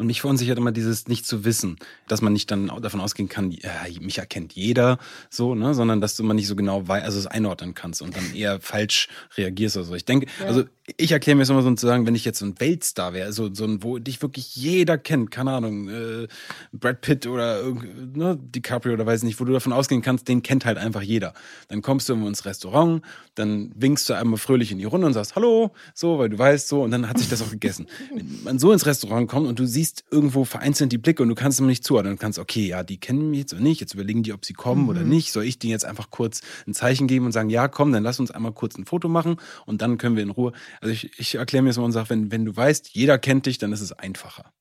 [0.00, 1.76] Und mich verunsichert immer dieses nicht zu wissen,
[2.06, 6.14] dass man nicht dann davon ausgehen kann, ja, mich erkennt jeder, so, ne, sondern dass
[6.14, 9.76] du man nicht so genau weiß, also es einordnen kannst und dann eher falsch reagierst
[9.76, 9.94] oder so.
[9.96, 10.46] Ich denke, Ja.
[10.46, 10.62] also
[10.96, 13.32] ich erkläre mir es immer so zu sagen, wenn ich jetzt so ein Weltstar wäre,
[13.32, 16.28] so, so ein, wo dich wirklich jeder kennt, keine Ahnung, äh,
[16.72, 20.64] Brad Pitt oder ne, DiCaprio oder weiß nicht, wo du davon ausgehen kannst, den kennt
[20.64, 21.34] halt einfach jeder.
[21.66, 23.02] Dann kommst du ins Restaurant,
[23.34, 26.68] dann winkst du einmal fröhlich in die Runde und sagst Hallo, so, weil du weißt
[26.68, 27.86] so, und dann hat sich das auch gegessen.
[28.14, 31.34] Wenn man so ins Restaurant kommt und du siehst irgendwo vereinzelt die Blicke und du
[31.34, 33.80] kannst immer nicht zuordnen, dann kannst du, okay, ja, die kennen mich jetzt oder nicht,
[33.80, 35.32] jetzt überlegen die, ob sie kommen oder nicht.
[35.32, 38.20] Soll ich denen jetzt einfach kurz ein Zeichen geben und sagen, ja, komm, dann lass
[38.20, 39.36] uns einmal kurz ein Foto machen
[39.66, 40.52] und dann können wir in Ruhe.
[40.80, 43.46] Also ich, ich erkläre mir das mal und sage, wenn, wenn du weißt, jeder kennt
[43.46, 44.52] dich, dann ist es einfacher.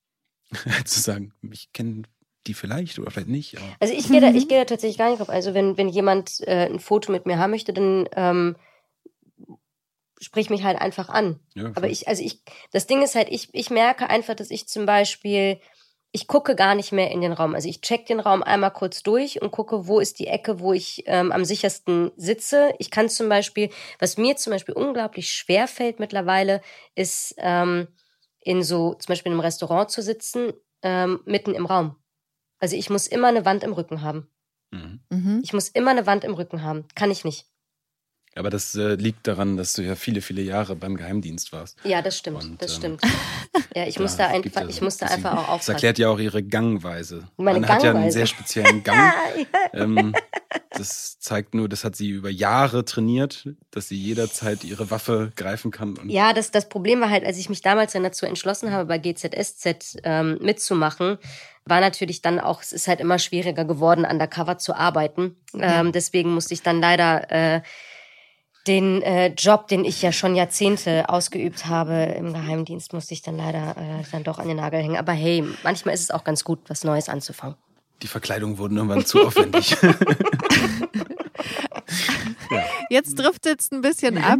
[0.85, 2.07] zu sagen, mich kennen
[2.47, 3.57] die vielleicht oder vielleicht nicht.
[3.57, 5.29] Aber Also ich gehe da, ich gehe da tatsächlich gar nicht drauf.
[5.29, 8.55] Also wenn, wenn jemand äh, ein Foto mit mir haben möchte, dann ähm,
[10.19, 11.39] sprich mich halt einfach an.
[11.53, 12.41] ja, Aber ich, also ich,
[12.71, 15.59] das Ding ist halt, ich, ich merke einfach, dass ich zum Beispiel,
[16.11, 17.53] ich gucke gar nicht mehr in den Raum.
[17.53, 20.73] Also ich check den Raum einmal kurz durch und gucke, wo ist die Ecke, wo
[20.73, 22.73] ich ähm, am sichersten sitze.
[22.79, 26.61] Ich kann zum Beispiel, was mir zum Beispiel unglaublich schwer fällt mittlerweile,
[26.95, 27.87] ist ähm,
[28.39, 31.97] in so, zum Beispiel in einem Restaurant zu sitzen, ähm, mitten im Raum.
[32.59, 34.29] Also ich muss immer eine Wand im Rücken haben.
[34.71, 35.01] Mhm.
[35.09, 35.41] Mhm.
[35.43, 36.87] Ich muss immer eine Wand im Rücken haben.
[36.95, 37.45] Kann ich nicht.
[38.37, 41.77] Aber das äh, liegt daran, dass du ja viele, viele Jahre beim Geheimdienst warst.
[41.83, 42.43] Ja, das stimmt.
[42.43, 43.01] Und, das ähm, stimmt.
[43.75, 45.43] Ja, ich muss Ja, da es gibt einfach, ja- ich muss da deswegen- einfach auch
[45.45, 45.71] Das aufpassen.
[45.73, 47.27] erklärt ja auch ihre Gangweise.
[47.37, 48.17] Meine Man hat ja einen Gangweise.
[48.19, 49.13] sehr speziellen Gang.
[49.73, 50.15] ähm,
[50.71, 55.69] das zeigt nur, das hat sie über Jahre trainiert, dass sie jederzeit ihre Waffe greifen
[55.71, 55.95] kann.
[56.05, 58.97] Ja, das, das Problem war halt, als ich mich damals dann dazu entschlossen habe, bei
[58.97, 61.17] GZSZ ähm, mitzumachen,
[61.65, 65.35] war natürlich dann auch, es ist halt immer schwieriger geworden, undercover zu arbeiten.
[65.53, 67.61] Ähm, deswegen musste ich dann leider äh,
[68.67, 73.37] den äh, Job, den ich ja schon Jahrzehnte ausgeübt habe im Geheimdienst, musste ich dann
[73.37, 74.97] leider äh, dann doch an den Nagel hängen.
[74.97, 77.55] Aber hey, manchmal ist es auch ganz gut, was Neues anzufangen.
[78.01, 79.75] die Verkleidungen wurden irgendwann zu aufwendig.
[82.89, 84.39] Jetzt driftet es ein bisschen ab.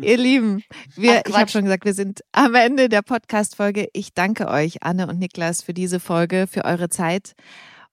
[0.00, 0.62] Ihr Lieben,
[0.94, 3.88] wir, Ach, ich habe schon gesagt, wir sind am Ende der Podcast-Folge.
[3.92, 7.32] Ich danke euch, Anne und Niklas, für diese Folge, für eure Zeit.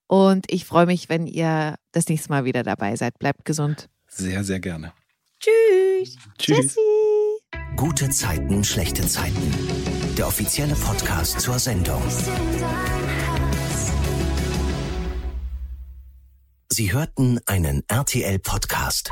[0.07, 3.17] Und ich freue mich, wenn ihr das nächste Mal wieder dabei seid.
[3.19, 3.89] Bleibt gesund.
[4.07, 4.93] sehr, sehr gerne.
[5.43, 6.15] Tschüss.
[6.37, 6.77] Tschüss.
[7.75, 9.53] Gute Zeiten, schlechte Zeiten.
[10.17, 12.01] Der offizielle Podcast zur Sendung.
[16.71, 19.11] Sie hörten einen RTL-Podcast.